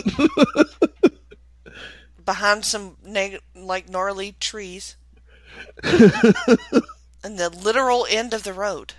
[2.24, 4.96] Behind some neg- like gnarly trees.
[5.82, 5.98] and
[7.24, 8.94] the literal end of the road.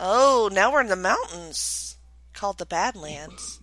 [0.00, 1.98] Oh, now we're in the mountains
[2.32, 3.60] called the Badlands.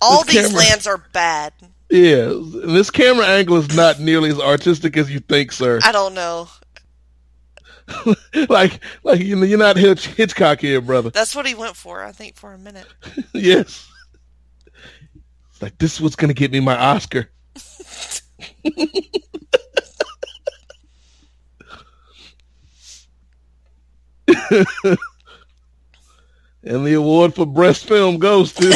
[0.00, 1.52] All these camera- lands are bad.
[1.90, 2.32] Yeah,
[2.66, 5.80] this camera angle is not nearly as artistic as you think, sir.
[5.82, 6.48] I don't know.
[8.48, 11.10] like, like you know, you're not Hitch- Hitchcock here, brother.
[11.10, 12.86] That's what he went for, I think, for a minute.
[13.32, 13.90] yes.
[15.50, 17.30] It's like this was gonna get me my Oscar.
[26.62, 28.68] and the award for breast film goes to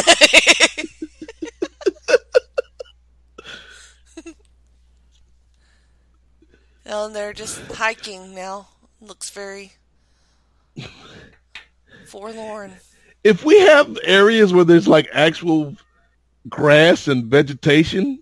[6.85, 8.67] and they're just hiking now.
[9.01, 9.73] Looks very
[12.07, 12.73] forlorn.
[13.23, 15.75] if we have areas where there's like actual
[16.49, 18.19] grass and vegetation,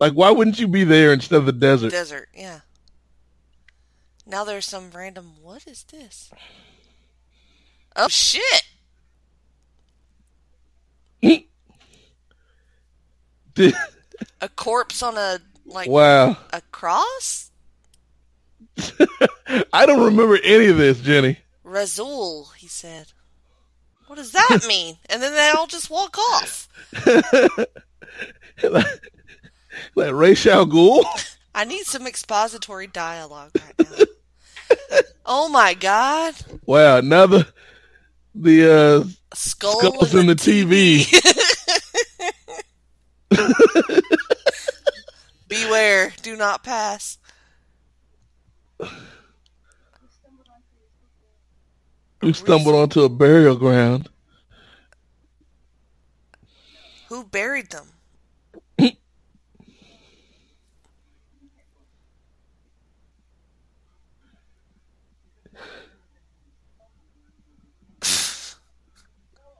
[0.00, 1.90] like why wouldn't you be there instead of the desert?
[1.90, 2.60] Desert, yeah.
[4.26, 5.34] Now there's some random.
[5.40, 6.30] What is this?
[7.94, 8.62] Oh shit!
[14.40, 16.36] A corpse on a like wow.
[16.52, 17.50] a cross?
[19.72, 21.38] I don't remember any of this, Jenny.
[21.64, 23.12] Razul, he said.
[24.06, 24.96] What does that mean?
[25.08, 26.68] And then they all just walk off.
[29.94, 31.04] Like Ra's al Ghul?
[31.54, 34.04] I need some expository dialogue right now.
[35.26, 36.34] oh my god!
[36.64, 37.46] Wow, another
[38.34, 39.04] the uh
[39.34, 41.06] skull skulls in in the TV.
[45.48, 47.18] Beware, do not pass.
[52.22, 54.08] We stumbled onto a burial ground.
[57.08, 57.86] Who buried them?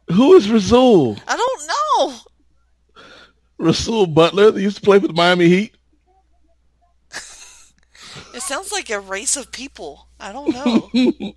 [0.09, 1.17] Who is Rasul?
[1.27, 2.15] I don't know.
[3.59, 5.76] Rasual Butler that used to play for the Miami Heat?
[8.37, 10.09] It sounds like a race of people.
[10.21, 10.91] I don't know.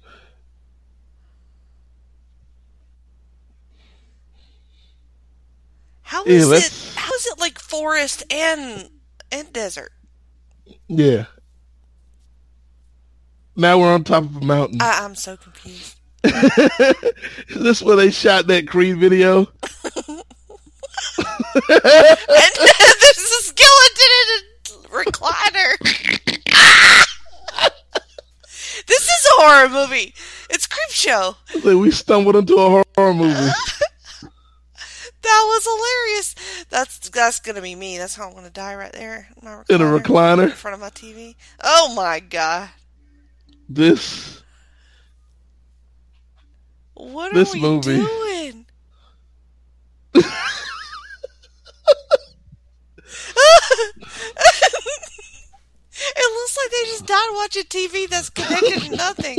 [6.01, 6.93] How Yeah, it?
[6.95, 8.89] How is it like forest and
[9.31, 9.93] and desert?
[10.89, 11.27] Yeah.
[13.55, 14.81] Now we're on top of a mountain.
[14.81, 15.95] I, I'm so confused.
[16.25, 16.33] is
[17.47, 19.47] this where they shot that Creed video?
[21.69, 25.77] And there's a skeleton in a recliner.
[28.87, 30.13] this is a horror movie.
[30.49, 31.35] It's creep show.
[31.55, 33.49] Like we stumbled into a horror movie.
[35.21, 36.33] That was hilarious.
[36.69, 37.97] That's that's gonna be me.
[37.97, 39.27] That's how I'm gonna die right there.
[39.35, 41.35] in My In a recliner in front of my TV.
[41.61, 42.69] Oh my god!
[43.67, 44.41] This
[46.93, 47.97] What This are we movie.
[47.97, 48.65] doing?
[56.21, 59.37] it looks like they just died watching TV that's connected to nothing.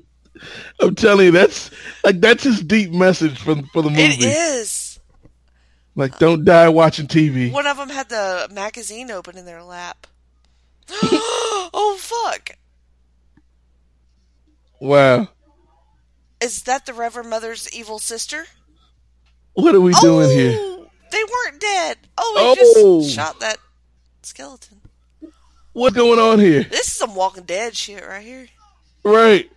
[0.80, 1.70] I'm telling you, that's
[2.04, 4.02] like that's his deep message for for the movie.
[4.02, 4.98] It is.
[5.96, 7.52] Like, don't die watching TV.
[7.52, 10.06] One of them had the magazine open in their lap.
[10.90, 12.50] oh fuck!
[14.80, 15.28] Wow,
[16.40, 18.46] Is that the Reverend Mother's evil sister?
[19.54, 20.56] what are we doing here?
[20.60, 21.96] Oh, They weren't dead.
[22.18, 23.00] Oh, they Oh.
[23.00, 23.58] just shot that
[24.22, 24.80] skeleton.
[25.74, 26.62] What's going on here?
[26.62, 28.46] This is some Walking Dead shit right here.
[29.02, 29.50] Right.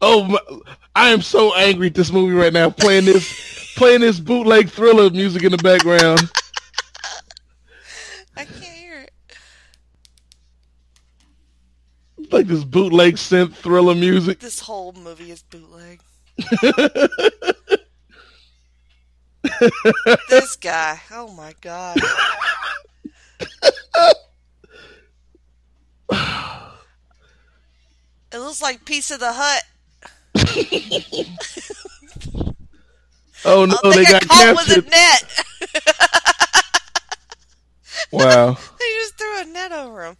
[0.00, 0.38] Oh, my,
[0.94, 2.70] I am so angry at this movie right now.
[2.70, 6.30] Playing this, playing this bootleg thriller music in the background.
[8.34, 9.12] I can't hear it.
[12.32, 14.40] like this bootleg synth thriller music.
[14.40, 16.00] This whole movie is bootleg.
[20.30, 20.98] this guy.
[21.12, 22.00] Oh my god.
[28.32, 29.62] It looks like Pizza the Hutt.
[33.48, 35.22] Oh no, Oh, they they, got caught with a net.
[38.10, 40.16] Wow, they just threw a net over him.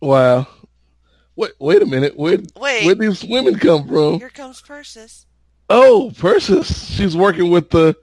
[0.00, 0.46] wow.
[1.34, 2.16] Wait, wait a minute.
[2.16, 2.86] Where, Wait.
[2.86, 4.18] where these women come from?
[4.18, 5.26] Here comes Persis
[5.68, 6.90] Oh, Persis.
[6.96, 7.94] She's working with the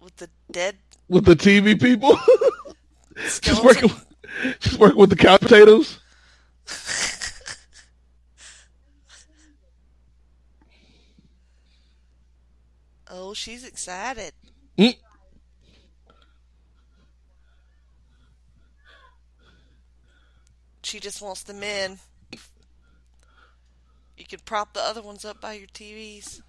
[0.00, 0.78] with the dead
[1.12, 2.18] with the TV people.
[3.42, 3.90] she's working.
[4.60, 6.00] She's working with the couch potatoes.
[13.10, 14.32] Oh, she's excited.
[14.78, 14.96] Mm.
[20.82, 21.98] She just wants them in.
[24.16, 26.40] You could prop the other ones up by your TVs.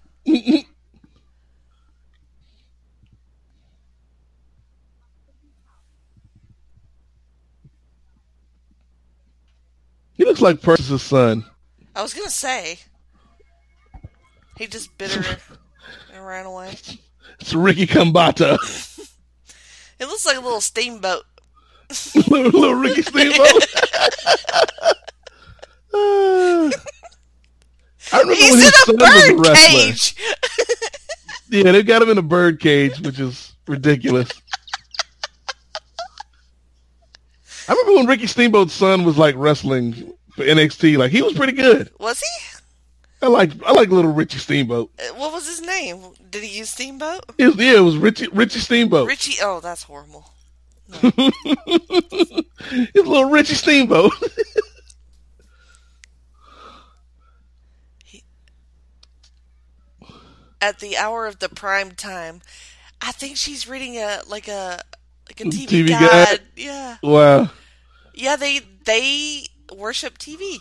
[10.14, 11.44] He looks like Persis' son.
[11.94, 12.78] I was gonna say.
[14.56, 15.38] He just bit her
[16.12, 16.76] and ran away.
[17.40, 18.58] It's Ricky Khambatta.
[20.00, 21.22] It looks like a little steamboat.
[22.28, 23.64] little, little Ricky Steamboat.
[25.94, 26.70] I
[28.12, 30.16] remember He's when in his was a bird cage.
[31.48, 34.28] Yeah, they got him in a bird cage, which is ridiculous.
[37.68, 40.96] I remember when Ricky Steamboat's son was like wrestling for NXT.
[40.98, 41.90] Like he was pretty good.
[41.98, 42.26] Was he?
[43.22, 44.90] I like I like little Richie Steamboat.
[44.98, 45.98] Uh, What was his name?
[46.30, 47.24] Did he use Steamboat?
[47.38, 49.08] It was, yeah, it was Richie Richie Steamboat.
[49.08, 49.36] Richie.
[49.42, 50.30] Oh, that's horrible.
[52.66, 54.12] It's little Richie Steamboat.
[60.60, 62.40] At the hour of the prime time,
[63.00, 64.80] I think she's reading a like a
[65.28, 66.00] like a TV, TV guide.
[66.00, 66.40] guide?
[66.56, 67.50] Yeah, wow.
[68.14, 68.36] yeah.
[68.36, 69.46] They they
[69.76, 70.58] worship TV.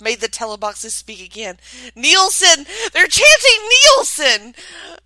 [0.00, 1.58] Made the teleboxes speak again.
[1.94, 4.54] Nielsen, they're chanting Nielsen.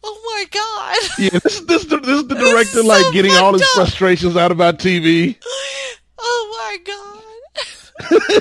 [0.02, 0.96] Oh my god.
[1.18, 3.60] Yeah, this is this, the- this is the is director so like getting all his
[3.60, 3.68] up.
[3.74, 5.36] frustrations out about TV.
[6.18, 8.40] Oh my god.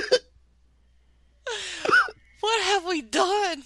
[2.40, 3.62] what have we done?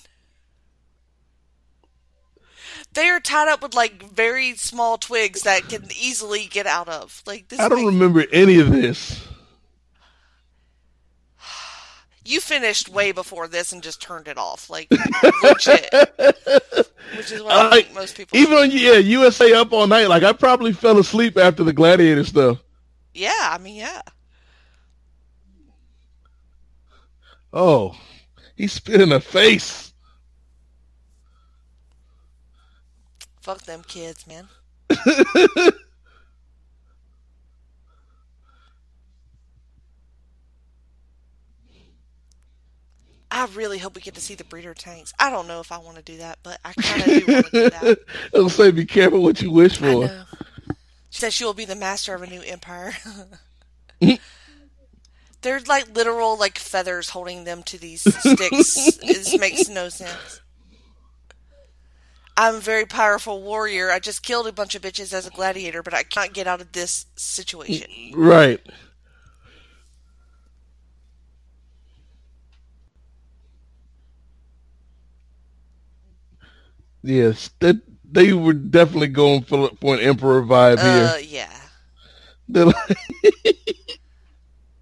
[2.92, 7.22] They are tied up with like very small twigs that can easily get out of.
[7.26, 9.26] Like this I don't makes- remember any of this.
[12.24, 14.68] you finished way before this and just turned it off.
[14.68, 14.88] Like
[15.42, 15.88] legit.
[17.16, 20.08] Which is what I, I- think most people Even on yeah, USA Up All Night,
[20.08, 22.58] like I probably fell asleep after the Gladiator stuff.
[23.14, 24.02] Yeah, I mean yeah.
[27.52, 27.96] Oh,
[28.56, 29.89] he spit in her face.
[33.40, 34.48] Fuck them kids, man.
[43.32, 45.14] I really hope we get to see the breeder tanks.
[45.18, 47.46] I don't know if I want to do that, but I kind of do want
[47.46, 47.98] to do that.
[48.34, 50.26] It'll say, "Be careful what you wish for."
[51.10, 52.92] She says she will be the master of a new empire.
[55.42, 58.96] They're like literal like feathers holding them to these sticks.
[58.96, 60.40] this makes no sense.
[62.40, 63.90] I'm a very powerful warrior.
[63.92, 66.62] I just killed a bunch of bitches as a gladiator, but I can't get out
[66.62, 67.90] of this situation.
[68.14, 68.60] Right.
[77.02, 77.80] Yes, that
[78.10, 81.16] they were definitely going for for an emperor vibe Uh, here.
[81.18, 81.60] yeah.
[82.48, 82.76] Like,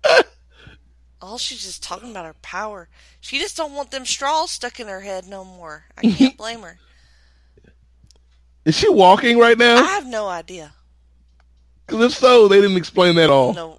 [1.20, 2.88] All she's just talking about her power.
[3.20, 5.86] She just don't want them straws stuck in her head no more.
[5.96, 6.80] I can't blame her.
[8.68, 9.76] Is she walking right now?
[9.76, 10.72] I have no idea.
[11.86, 13.54] Because if so, they didn't explain that at all.
[13.54, 13.78] No,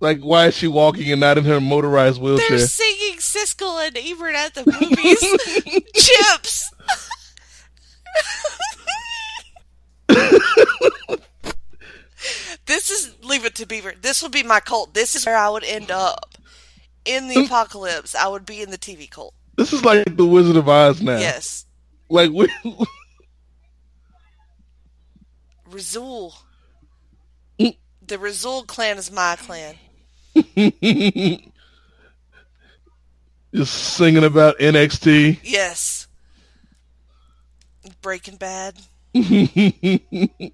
[0.00, 2.48] Like, why is she walking and not in her motorized wheelchair?
[2.48, 5.82] they're singing Siskel and Ebert at the movies.
[5.94, 6.70] Chips.
[12.66, 13.92] this is leave it to Beaver.
[14.00, 14.94] This would be my cult.
[14.94, 16.34] This is where I would end up
[17.04, 18.14] in the apocalypse.
[18.14, 19.34] I would be in the TV cult.
[19.56, 21.18] This is like the Wizard of Oz now.
[21.18, 21.66] Yes,
[22.08, 22.50] Like, we,
[25.72, 26.34] Rizul.
[27.58, 29.76] The Rizul clan is my clan.
[33.54, 35.40] Just singing about NXT.
[35.42, 36.08] Yes.
[38.00, 38.74] Breaking Bad.
[39.14, 40.50] the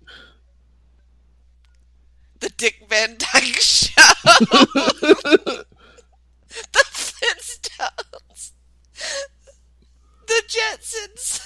[2.56, 4.02] Dick Van Dyke Show.
[4.24, 5.64] the
[6.74, 8.52] Flintstones.
[10.26, 11.40] The Jetsons.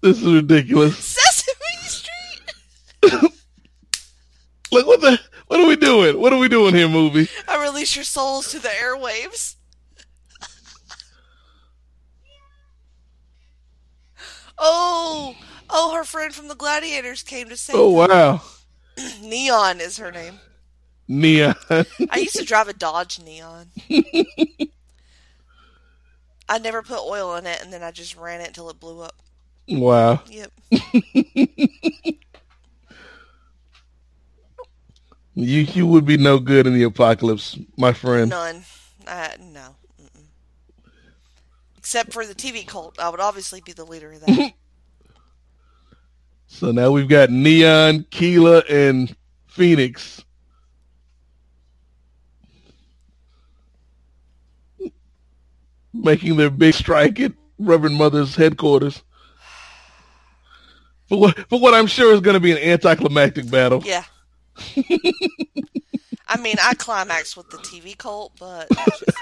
[0.00, 0.96] This is ridiculous.
[0.96, 1.37] Sesame.
[4.72, 6.20] Look what the what are we doing?
[6.20, 7.28] What are we doing here, movie?
[7.48, 9.56] I release your souls to the airwaves.
[14.58, 15.34] oh,
[15.70, 18.42] oh, her friend from the Gladiators came to save Oh wow.
[19.22, 20.40] Neon is her name.
[21.06, 21.54] Neon.
[21.70, 23.68] I used to drive a Dodge Neon.
[26.50, 29.00] I never put oil in it, and then I just ran it until it blew
[29.00, 29.16] up.
[29.68, 30.22] wow.
[30.26, 30.52] Yep.
[35.38, 38.28] You you would be no good in the apocalypse, my friend.
[38.28, 38.64] None.
[39.06, 39.76] Uh, no.
[40.02, 40.24] Mm-mm.
[41.76, 42.98] Except for the TV cult.
[42.98, 44.52] I would obviously be the leader of that.
[46.50, 49.14] So now we've got Neon, Keela, and
[49.48, 50.24] Phoenix.
[55.92, 59.02] Making their big strike at Reverend Mother's headquarters.
[61.10, 63.82] For what, for what I'm sure is going to be an anticlimactic battle.
[63.84, 64.04] yeah.
[66.28, 68.68] I mean, I climaxed with the TV cult, but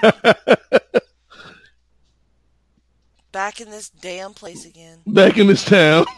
[3.31, 4.99] back in this damn place again.
[5.05, 6.05] Back in this town.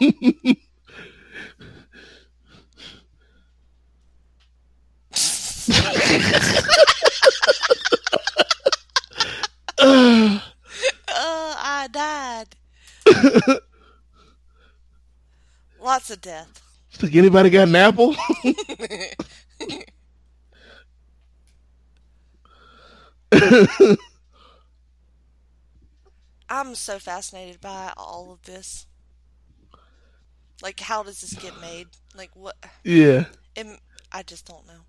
[9.82, 12.56] Uh, I died.
[15.80, 16.69] Lots of death.
[17.00, 18.14] It's like anybody got an apple?
[26.50, 28.84] I'm so fascinated by all of this.
[30.62, 31.86] Like, how does this get made?
[32.14, 32.56] Like, what?
[32.84, 33.24] yeah.
[33.56, 33.78] Am-
[34.12, 34.82] I just don't know.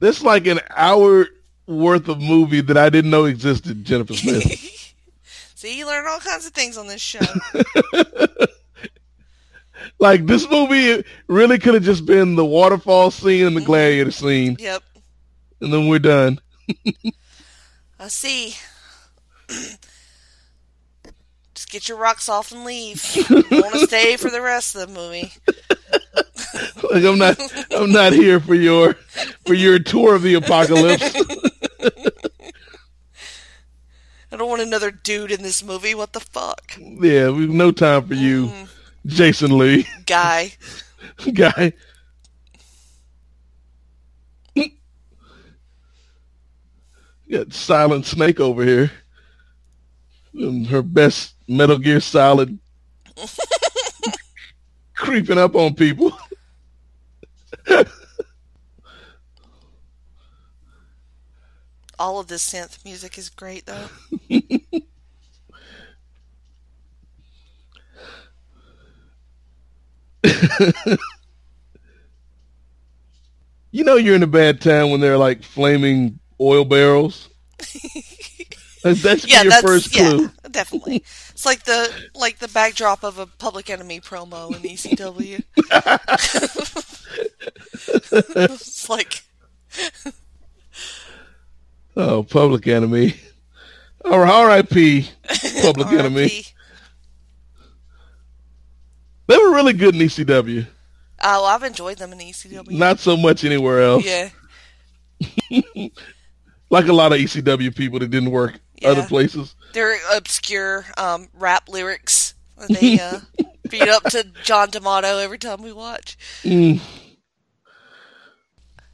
[0.00, 1.26] That's like an hour
[1.66, 4.94] worth of movie that I didn't know existed, Jennifer Smith.
[5.54, 7.20] See, you learn all kinds of things on this show.
[9.98, 14.56] like this movie really could have just been the waterfall scene and the gladiator scene,
[14.58, 14.82] yep.
[15.60, 16.40] and then we're done.
[17.98, 18.54] I see.
[21.54, 23.02] Just get your rocks off and leave.
[23.30, 25.32] Want to stay for the rest of the movie?
[26.92, 27.38] Like I'm not
[27.72, 28.92] I'm not here for your
[29.46, 31.14] for your tour of the apocalypse.
[34.30, 35.94] I don't want another dude in this movie.
[35.94, 38.68] What the fuck, yeah, we've no time for you, Mm.
[39.06, 40.52] Jason Lee guy?
[41.32, 41.72] guy.
[47.30, 48.90] Got Silent Snake over here.
[50.32, 52.58] And her best Metal Gear Solid
[54.94, 56.16] creeping up on people.
[61.98, 63.88] All of this synth music is great, though.
[73.72, 77.28] You know you're in a bad town when they're like flaming oil barrels.
[78.82, 81.04] That that should Yeah, your that's first yeah, definitely.
[81.30, 85.42] It's like the like the backdrop of a Public Enemy promo in ECW.
[88.36, 89.22] it's like
[91.96, 93.14] Oh, Public Enemy.
[94.04, 95.08] Or R.I.P.
[95.62, 96.44] Public Enemy.
[99.28, 100.66] They were really good in ECW.
[101.22, 102.70] Oh, I've enjoyed them in ECW.
[102.70, 104.04] Not so much anywhere else.
[104.04, 104.28] yeah,
[106.70, 108.88] Like a lot of ECW people that didn't work Yeah.
[108.90, 109.54] other places.
[109.72, 112.34] they're obscure um, rap lyrics.
[112.68, 113.20] They uh,
[113.68, 116.16] feed up to John D'Amato every time we watch.
[116.42, 116.80] Mm.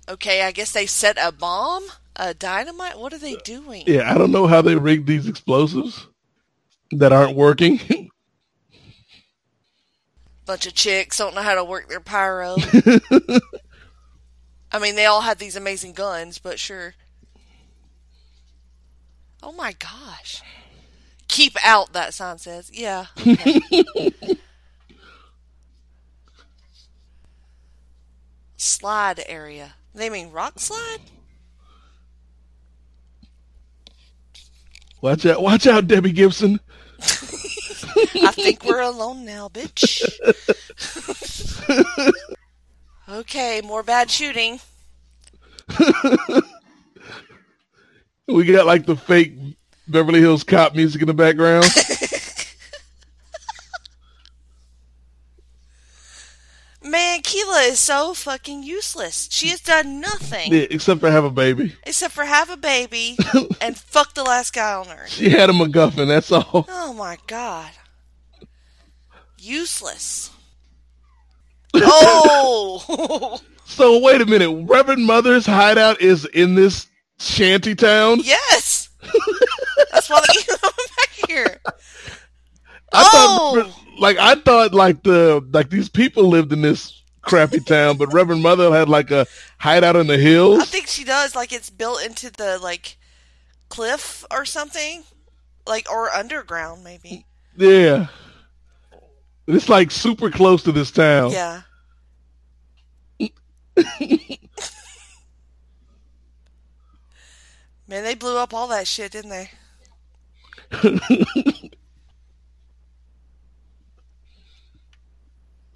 [0.09, 1.85] Okay, I guess they set a bomb,
[2.17, 2.99] a dynamite.
[2.99, 3.85] What are they doing?
[3.87, 6.07] Yeah, I don't know how they rigged these explosives
[6.91, 7.81] that aren't working.
[10.45, 12.57] Bunch of chicks don't know how to work their pyro.
[14.73, 16.95] I mean, they all had these amazing guns, but sure.
[19.43, 20.43] Oh my gosh.
[21.29, 22.71] Keep out, that sign says.
[22.73, 23.07] Yeah.
[23.21, 23.61] okay.
[28.57, 29.75] slide area.
[29.95, 30.99] They mean rock slide?
[35.01, 36.61] watch out, watch out, Debbie Gibson.
[38.23, 40.03] I think we're alone now, bitch.
[43.09, 44.61] okay, more bad shooting.
[48.29, 49.35] We got like the fake
[49.89, 51.67] Beverly Hills Cop music in the background.
[56.85, 59.29] Man, Keela is so fucking useless.
[59.31, 61.75] She has done nothing Yeah, except for have a baby.
[61.85, 63.17] except for have a baby
[63.61, 65.11] and fuck the last guy on earth.
[65.11, 66.09] She had a MacGuffin.
[66.09, 66.67] That's all.
[66.69, 67.71] Oh my god.
[69.43, 70.31] Useless.
[71.75, 73.41] Oh!
[73.65, 74.51] So wait a minute.
[74.69, 76.89] Reverend Mother's hideout is in this
[77.19, 78.19] shanty town.
[78.23, 78.91] yes!
[79.91, 81.57] That's why they coming back here.
[82.93, 83.63] I Oh!
[83.63, 88.13] thought, like, I thought, like the like these people lived in this crappy town, but
[88.13, 89.27] Reverend Mother had like a
[89.59, 90.61] hideout in the hills.
[90.61, 91.35] I think she does.
[91.35, 92.99] Like it's built into the like
[93.71, 95.05] cliff or something,
[95.67, 97.25] like or underground maybe.
[97.57, 98.09] Yeah,
[99.47, 101.31] it's like super close to this town.
[101.33, 101.63] Yeah.
[107.89, 109.51] Man, they blew up all that shit, didn't they?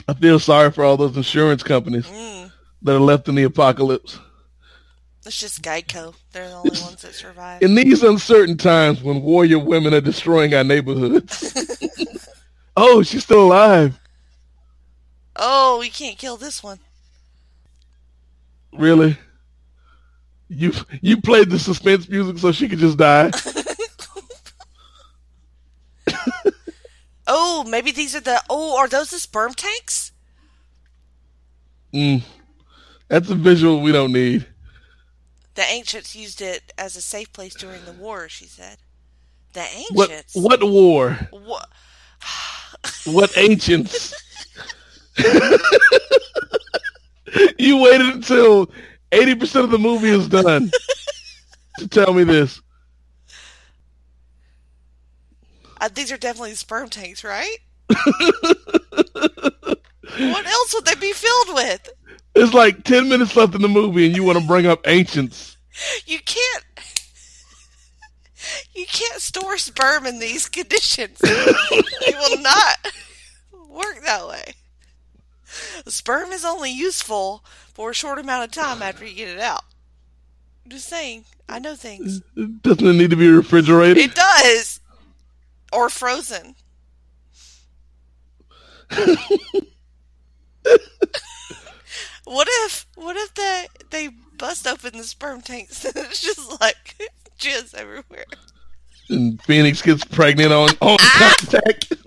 [0.09, 2.52] I feel sorry for all those insurance companies Mm.
[2.82, 4.18] that are left in the apocalypse.
[5.26, 6.14] It's just Geico.
[6.32, 7.60] They're the only ones that survive.
[7.60, 11.52] In these uncertain times when warrior women are destroying our neighborhoods.
[12.77, 13.98] oh, she's still alive.
[15.36, 16.81] Oh, we can't kill this one.
[18.73, 19.16] Really?
[20.48, 20.73] You
[21.03, 23.31] you played the suspense music so she could just die?
[27.27, 28.43] Oh, maybe these are the.
[28.48, 30.12] Oh, are those the sperm tanks?
[31.94, 32.23] Mm.
[33.09, 34.47] That's a visual we don't need.
[35.55, 38.78] The ancients used it as a safe place during the war, she said.
[39.55, 40.35] The What ancients?
[40.35, 41.19] what war?
[41.31, 41.69] What?
[43.04, 44.14] What ancients?
[47.58, 48.70] you waited until
[49.12, 50.70] eighty percent of the movie is done
[51.78, 52.60] to tell me this.
[55.80, 57.58] Uh, these are definitely sperm tanks, right?
[57.88, 58.16] what
[60.46, 61.88] else would they be filled with?
[62.34, 65.56] It's like ten minutes left in the movie, and you want to bring up ancients.
[66.06, 66.64] You can't.
[68.74, 71.18] You can't store sperm in these conditions.
[71.23, 72.78] it will not
[73.68, 74.55] work that way.
[75.86, 79.64] Sperm is only useful for a short amount of time after you get it out.
[80.64, 81.24] I'm just saying.
[81.48, 82.20] I know things.
[82.62, 83.98] Doesn't it need to be refrigerated?
[83.98, 84.81] It does.
[85.73, 86.56] Or frozen.
[92.24, 96.97] what if what if they they bust open the sperm tanks and it's just like
[97.38, 98.24] jizz everywhere?
[99.08, 101.34] and Phoenix gets pregnant on on ah!
[101.40, 101.92] contact.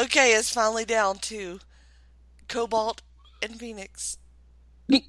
[0.00, 1.60] Okay, it's finally down to
[2.46, 3.00] Cobalt
[3.42, 4.18] and Phoenix
[4.88, 5.02] in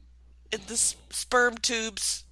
[0.67, 2.23] the sperm tubes.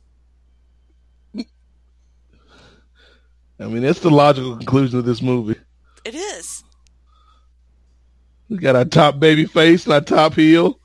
[3.60, 5.60] I mean, that's the logical conclusion of this movie.
[6.06, 6.64] It is.
[8.50, 10.80] We got our top baby face and our top heel.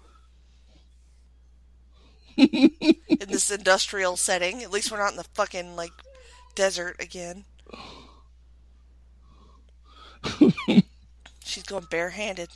[2.36, 4.62] In this industrial setting.
[4.62, 5.92] At least we're not in the fucking like
[6.54, 7.44] desert again.
[11.44, 12.50] She's going barehanded.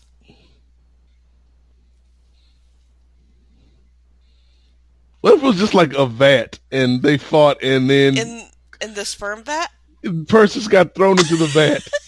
[5.20, 8.48] What if it was just like a vat and they fought and then In
[8.80, 9.68] in the sperm vat?
[10.02, 11.82] the person got thrown into the vat?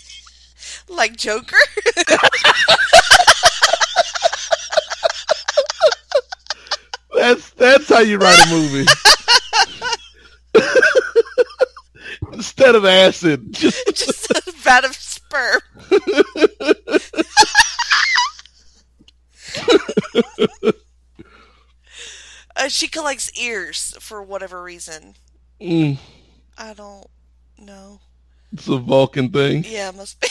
[0.90, 1.56] Like Joker?
[7.18, 8.86] That's that's how you write a movie.
[12.32, 15.60] Instead of acid, just Just a vat of sperm.
[22.56, 25.14] uh, she collects ears for whatever reason.
[25.60, 25.98] mm,
[26.56, 27.06] I don't
[27.58, 28.00] know.
[28.52, 29.64] it's a Vulcan thing.
[29.66, 30.28] Yeah, it must be.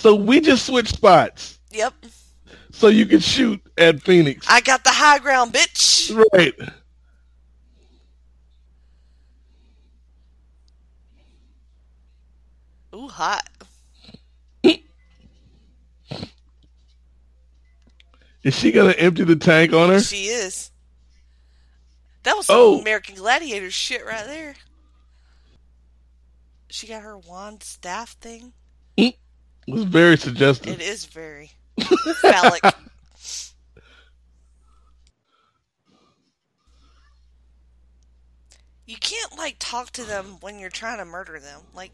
[0.00, 1.92] So we just switched spots yep.
[2.72, 4.46] so you can shoot at Phoenix.
[4.48, 6.10] I got the high ground, bitch.
[6.32, 6.54] right.
[12.94, 13.46] Ooh, hot.
[18.42, 20.00] Is she gonna empty the tank on her?
[20.00, 20.70] She is.
[22.22, 22.80] That was some Oh.
[22.80, 24.54] American Gladiator shit right there.
[26.70, 28.54] She got her wand staff thing.
[29.70, 30.80] Was very suggestive.
[30.80, 31.52] It is very
[32.20, 32.62] phallic.
[38.86, 41.60] You can't like talk to them when you're trying to murder them.
[41.76, 41.92] Like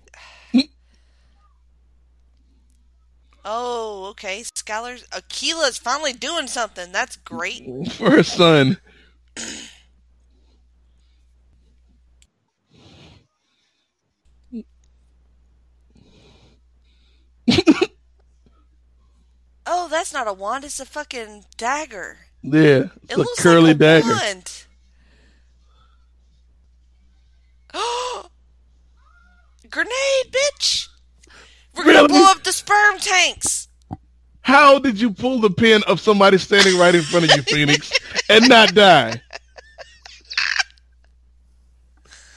[3.48, 4.43] Oh, okay.
[4.43, 6.90] Skylar's a Keela's finally doing something.
[6.90, 7.65] That's great.
[7.93, 8.78] for her son.
[19.68, 20.62] Oh, that's not a wand.
[20.64, 22.18] It's a fucking dagger.
[22.40, 24.12] Yeah, it's It a looks curly like a dagger.
[24.12, 24.64] wand.
[29.70, 30.86] Grenade, bitch!
[31.77, 32.09] We're gonna Really?
[32.09, 33.66] blow up the sperm tanks.
[34.43, 37.90] How did you pull the pin of somebody standing right in front of you, Phoenix,
[38.31, 39.20] and not die?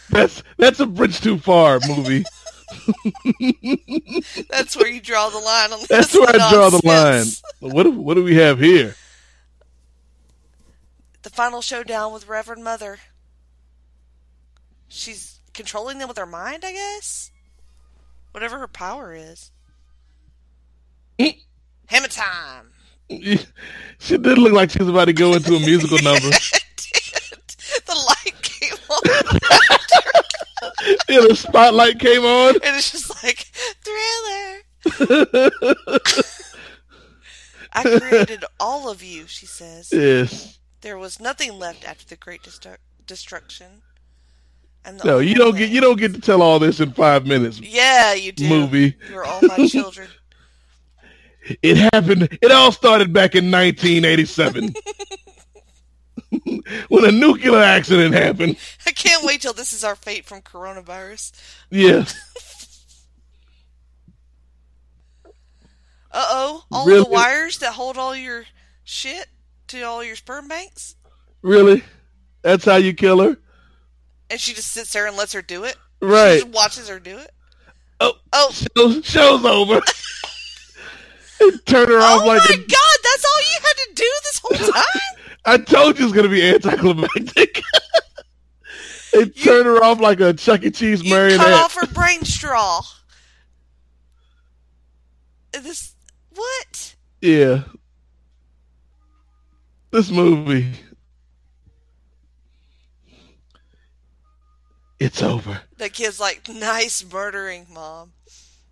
[0.10, 2.26] That's that's a bridge too far movie.
[4.50, 5.80] That's where you draw the line on.
[5.90, 7.26] That's where I draw the line.
[7.60, 8.96] What do, what do we have here?
[11.22, 13.00] The final showdown with Reverend Mother.
[14.88, 17.32] She's controlling them with her mind, I guess.
[18.32, 19.52] Whatever her power is.
[21.88, 22.72] Hammer time.
[24.02, 26.30] She did look like she was about to go into a musical number.
[26.30, 29.02] the light came on,
[31.10, 32.56] Yeah, the spotlight came on.
[32.56, 33.48] and it's just like
[33.84, 34.62] thriller.
[37.74, 39.92] I created all of you, she says.
[39.92, 40.58] Yes.
[40.82, 43.82] There was nothing left after the great destru- destruction.
[45.04, 47.60] No, you don't get you don't get to tell all this in five minutes.
[47.60, 48.48] Yeah, you do.
[48.48, 48.96] Movie.
[49.10, 50.08] You're all my children.
[51.64, 52.38] It happened.
[52.44, 54.74] It all started back in 1987
[56.90, 58.58] when a nuclear accident happened.
[58.86, 61.32] I can't wait till this is our fate from coronavirus.
[61.70, 62.06] Yeah.
[66.12, 67.04] Uh oh, all Really?
[67.04, 68.46] the wires that hold all your
[68.84, 69.28] shit
[69.68, 70.96] to all your sperm banks,
[71.44, 71.84] Really?
[72.42, 73.38] That's how you kill her?
[74.32, 75.76] and she just sits there and lets her do it.
[76.02, 76.38] Right.
[76.40, 77.32] She just watches her do it.
[78.00, 79.82] Oh, Oh, show, show's over.
[81.66, 82.42] Turn her off like.
[82.42, 85.18] oh my a, god, that's all you had to do this whole time?
[85.46, 87.62] I told you it's gonna be anticlimactic.
[89.14, 90.72] they turn her off like a Chuck E.
[90.72, 91.46] Cheese you marionette.
[91.46, 92.82] cut off her brain straw.
[95.52, 95.96] This
[96.34, 96.96] what?
[97.22, 97.64] Yeah.
[99.92, 100.72] This movie.
[105.00, 105.62] It's over.
[105.78, 108.12] That kid's like, nice murdering, mom.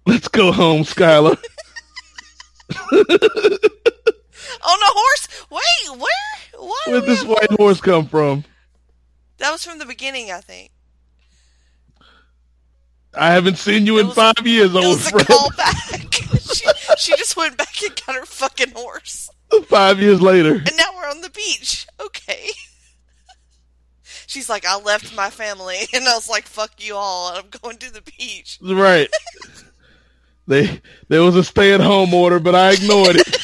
[0.05, 1.37] Let's go home, Skylar.
[4.65, 5.27] On a horse?
[5.49, 6.61] Wait, where?
[6.67, 6.81] Why?
[6.87, 8.43] Where'd we this white horse come from?
[9.37, 10.71] That was from the beginning, I think.
[13.13, 15.27] I haven't seen you It in was- five years, It old was a friend.
[15.27, 16.13] callback.
[16.55, 16.65] she,
[16.97, 19.29] she just went back and got her fucking horse.
[19.67, 20.53] five years later.
[20.55, 21.87] And now we're on the beach.
[21.99, 22.49] Okay.
[24.27, 25.77] She's like, I left my family.
[25.93, 27.33] And I was like, fuck you all.
[27.35, 28.59] I'm going to the beach.
[28.61, 29.09] Right.
[30.47, 33.37] they there was a stay at home order, but I ignored it.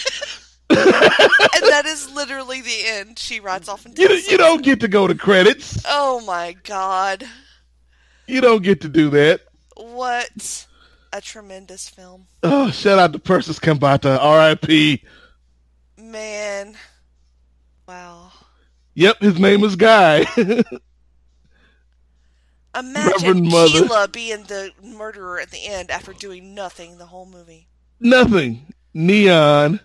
[0.69, 3.19] And that is literally the end.
[3.19, 5.83] She rides off and you, you don't get to go to credits.
[5.87, 7.23] Oh my god.
[8.27, 9.41] You don't get to do that.
[9.75, 10.65] What
[11.11, 12.27] a tremendous film.
[12.41, 15.03] Oh, shout out to Persis Khambatta, R.I.P.
[15.97, 16.75] Man.
[17.87, 18.31] Wow.
[18.95, 20.25] Yep, his name is Guy.
[22.75, 24.07] Imagine Mother.
[24.07, 27.67] Being the murderer at the end after doing nothing the whole movie.
[27.99, 28.73] Nothing.
[28.93, 29.79] Neon.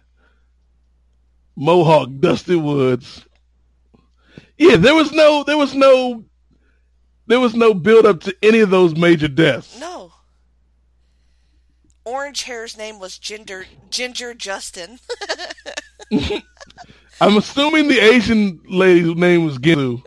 [1.59, 3.27] Mohawk, Dusty Woods.
[4.57, 6.25] Yeah, there was no, there was no,
[7.27, 9.79] there was no build up to any of those major deaths.
[9.81, 10.13] No.
[12.05, 15.01] Orange Hair's name was Ginger Ginger Justin.
[17.21, 20.03] I'm assuming the Asian lady's name was Ginzu.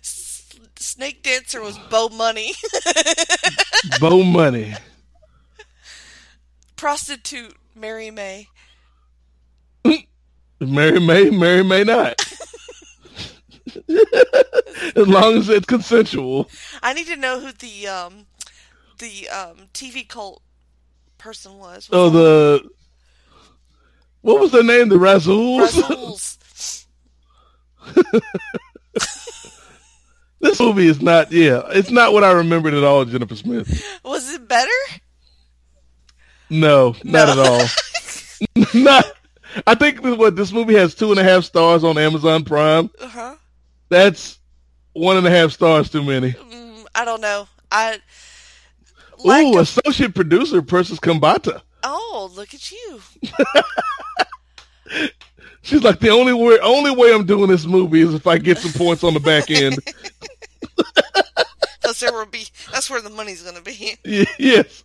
[0.00, 2.54] Snake Dancer was Bo Money.
[4.00, 4.74] Bo Money.
[6.76, 8.48] Prostitute Mary May.
[10.60, 12.20] Mary May, Mary May not.
[14.96, 16.48] as long as it's consensual.
[16.82, 18.26] I need to know who the um
[18.98, 20.42] the um TV cult
[21.18, 21.88] person was.
[21.92, 22.68] Oh, the
[24.22, 24.88] what was their name?
[24.88, 25.68] The Razzles.
[25.70, 26.86] Razzles.
[30.40, 31.30] this movie is not.
[31.30, 33.04] Yeah, it's not what I remembered at all.
[33.04, 33.84] Jennifer Smith.
[34.04, 34.70] was it better?
[36.48, 37.32] No, not No.
[37.32, 37.66] at all.
[38.82, 39.04] not.
[39.66, 42.90] I think what this movie has two and a half stars on Amazon Prime.
[43.00, 43.34] Uh huh.
[43.88, 44.38] That's
[44.92, 46.32] one and a half stars too many.
[46.32, 47.46] Mm, I don't know.
[47.70, 48.00] I.
[49.24, 51.62] Lack Ooh, of- associate producer Persis Khambatta.
[51.84, 53.00] oh, look at you.
[55.62, 56.58] She's like the only way.
[56.60, 59.50] Only way I'm doing this movie is if I get some points on the back
[59.50, 59.78] end.
[61.82, 62.46] Plus, there will be.
[62.72, 63.96] That's where the money's gonna be.
[64.38, 64.84] Yes.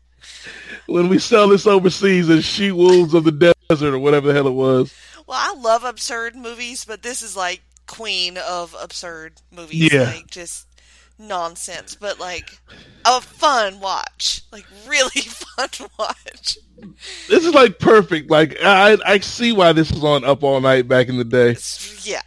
[0.88, 4.34] When we sell this overseas as she wolves of the devil desert or whatever the
[4.34, 4.93] hell it was.
[5.27, 9.93] Well, I love absurd movies, but this is like queen of absurd movies.
[9.93, 10.11] Yeah.
[10.15, 10.68] Like just
[11.18, 12.60] nonsense, but like
[13.06, 14.41] a fun watch.
[14.52, 16.57] Like really fun watch.
[17.30, 18.30] This is like perfect.
[18.30, 21.56] Like I I see why this was on Up All Night back in the day.
[22.02, 22.22] Yeah.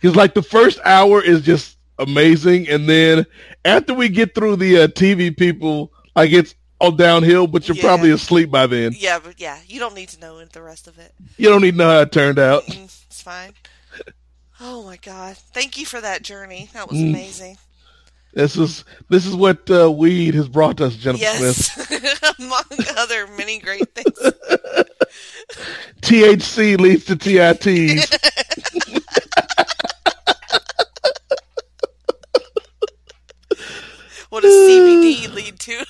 [0.00, 3.24] Because like the first hour is just amazing, and then
[3.64, 7.46] after we get through the uh, TV people, like it's all downhill.
[7.46, 7.82] But you're Yeah.
[7.82, 8.94] probably asleep by then.
[8.96, 11.12] Yeah, but yeah, you don't need to know the rest of it.
[11.36, 12.64] You don't even know how it turned out.
[12.66, 13.52] Mm, It's fine.
[14.60, 15.36] Oh my god.
[15.52, 16.70] Thank you for that journey.
[16.74, 17.10] That was Mm.
[17.10, 17.58] amazing.
[18.32, 21.88] This is this is what uh, weed has brought us, Jennifer Smith.
[21.90, 22.34] Yes.
[22.38, 22.64] Among
[22.96, 24.18] other many great things.
[26.02, 28.10] THC leads to TITs.
[34.30, 35.84] What does CBD lead to?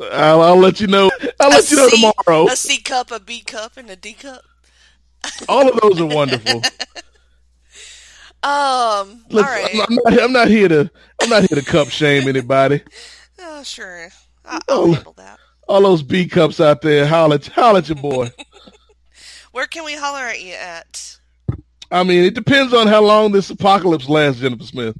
[0.00, 1.10] I'll, I'll let you know.
[1.40, 2.46] I'll let you know C- tomorrow.
[2.48, 4.42] A C cup, a B cup, and a D cup.
[5.48, 6.62] All of those are wonderful.
[8.42, 9.24] Um.
[9.30, 9.70] Look, all right.
[9.88, 10.90] I'm, not, I'm not here to
[11.20, 12.82] I'm not here to cup shame anybody.
[13.38, 14.08] Oh, sure.
[14.44, 14.92] I- I'll Oh.
[14.92, 15.38] handle that.
[15.68, 18.30] All those B cups out there, holler, holler at your boy.
[19.52, 21.18] Where can we holler at you at?
[21.90, 24.96] I mean, it depends on how long this apocalypse lasts, Jennifer Smith.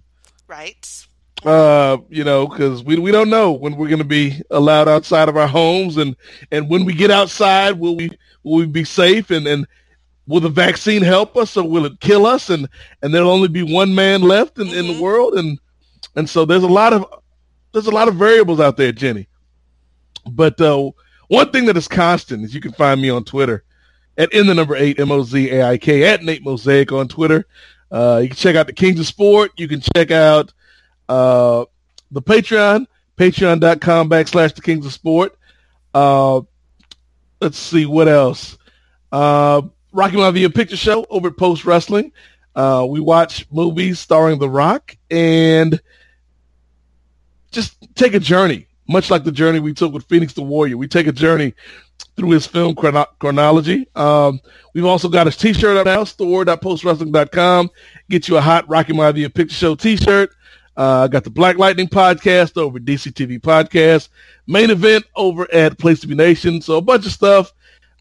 [0.49, 1.06] Right.
[1.47, 5.29] Uh, you know, because we we don't know when we're going to be allowed outside
[5.29, 6.17] of our homes, and
[6.51, 8.11] and when we get outside, will we
[8.43, 9.65] will we be safe, and and
[10.27, 12.69] will the vaccine help us, or will it kill us, and
[13.01, 15.01] and there'll only be one man left in, in the Mhm.
[15.01, 15.57] world, and
[16.17, 17.07] and so there's a lot of
[17.73, 19.29] there's a lot of variables out there, Jenny.
[20.29, 20.91] But uh,
[21.29, 23.63] one thing that is constant is you can find me on Twitter
[24.19, 27.07] at in the number eight M O Z A I K at Nate Mosaic on
[27.07, 27.47] Twitter.
[27.93, 29.53] Uh, you can check out the Kings of Sport.
[29.57, 30.53] You can check out
[31.09, 31.65] uh,
[32.11, 35.37] the Patreon, patreon.com backslash the Kings of Sport.
[35.95, 36.43] Uh,
[37.41, 38.59] let's see what else.
[39.13, 39.63] Uh,
[39.93, 42.13] Rocky Maivia Picture Show over at Post Wrestling.
[42.55, 45.81] Uh, we watch movies starring The Rock and
[47.51, 50.77] just take a journey, much like the journey we took with Phoenix the Warrior.
[50.77, 51.55] We take a journey
[52.17, 53.87] through his film chrono- chronology.
[53.95, 54.41] Um,
[54.75, 57.71] we've also got his t-shirt up now, store.postwrestling.com.
[58.11, 60.31] Get you a hot Rocky Maivia Picture Show t-shirt.
[60.77, 64.09] Uh, I got the Black Lightning podcast over DCTV Podcast.
[64.47, 66.61] Main event over at Place to Be Nation.
[66.61, 67.53] So a bunch of stuff.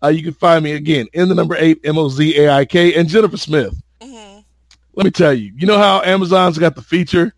[0.03, 3.73] Uh, you can find me again in the number eight, M-O-Z-A-I-K, and Jennifer Smith.
[4.01, 4.39] hmm
[4.93, 7.33] Let me tell you, you know how Amazon's got the feature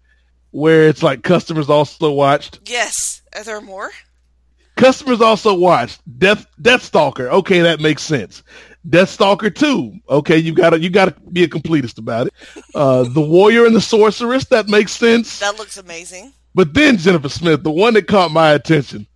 [0.52, 2.60] where it's like customers also watched?
[2.66, 3.22] Yes.
[3.36, 3.92] Are there more?
[4.76, 7.28] Customers also watched Death Deathstalker.
[7.30, 8.44] Okay, that makes sense.
[8.88, 10.00] Deathstalker 2.
[10.10, 12.34] Okay, you gotta you gotta be a completist about it.
[12.76, 15.40] Uh, the Warrior and the Sorceress, that makes sense.
[15.40, 16.34] That looks amazing.
[16.56, 19.08] But then Jennifer Smith, the one that caught my attention.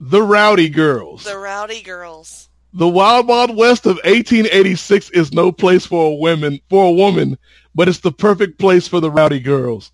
[0.00, 1.24] The Rowdy Girls.
[1.24, 2.48] The Rowdy Girls.
[2.72, 7.38] The Wild Wild West of 1886 is no place for a woman for a woman,
[7.74, 9.92] but it's the perfect place for the rowdy girls.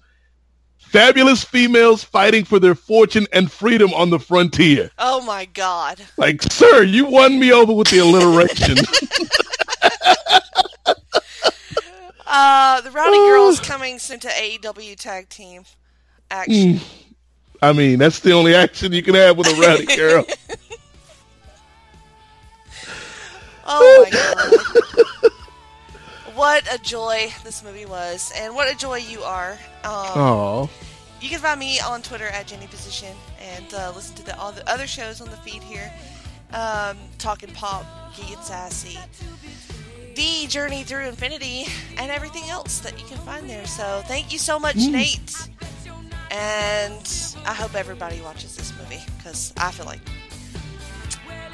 [0.92, 4.90] Fabulous females fighting for their fortune and freedom on the frontier.
[4.98, 5.98] Oh my God.
[6.18, 8.76] Like, sir, you won me over with the alliteration.
[12.34, 15.64] Uh, the Rowdy Girls coming soon to AEW Tag Team
[16.30, 16.80] action.
[17.60, 20.24] I mean, that's the only action you can have with a rowdy girl.
[23.64, 25.30] Oh my God.
[26.34, 29.52] what a joy this movie was, and what a joy you are.
[29.84, 30.70] Um, Oh,
[31.20, 34.52] You can find me on Twitter at Jenny Position and uh, listen to the, all
[34.52, 35.92] the other shows on the feed here.
[36.52, 37.84] Um, Talking Pop,
[38.16, 38.98] Get Sassy,
[40.14, 41.64] The Journey Through Infinity,
[41.96, 43.66] and everything else that you can find there.
[43.66, 45.34] So thank you so much, Nate.
[46.30, 50.00] And I hope everybody watches this movie because I feel like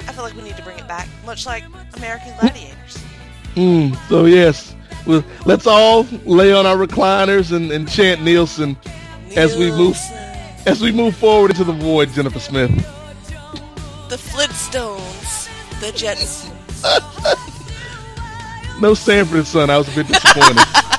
[0.07, 1.63] I feel like we need to bring it back, much like
[1.95, 2.97] American Gladiators.
[3.55, 8.77] Mm, so yes, well, let's all lay on our recliners and, and chant Nielsen
[9.35, 9.97] as we move
[10.65, 12.09] as we move forward into the void.
[12.09, 12.69] Jennifer Smith.
[14.09, 15.49] the Flintstones,
[15.79, 16.55] the Jetsons.
[18.79, 19.69] No Sanford and Son.
[19.69, 20.57] I was a bit disappointed.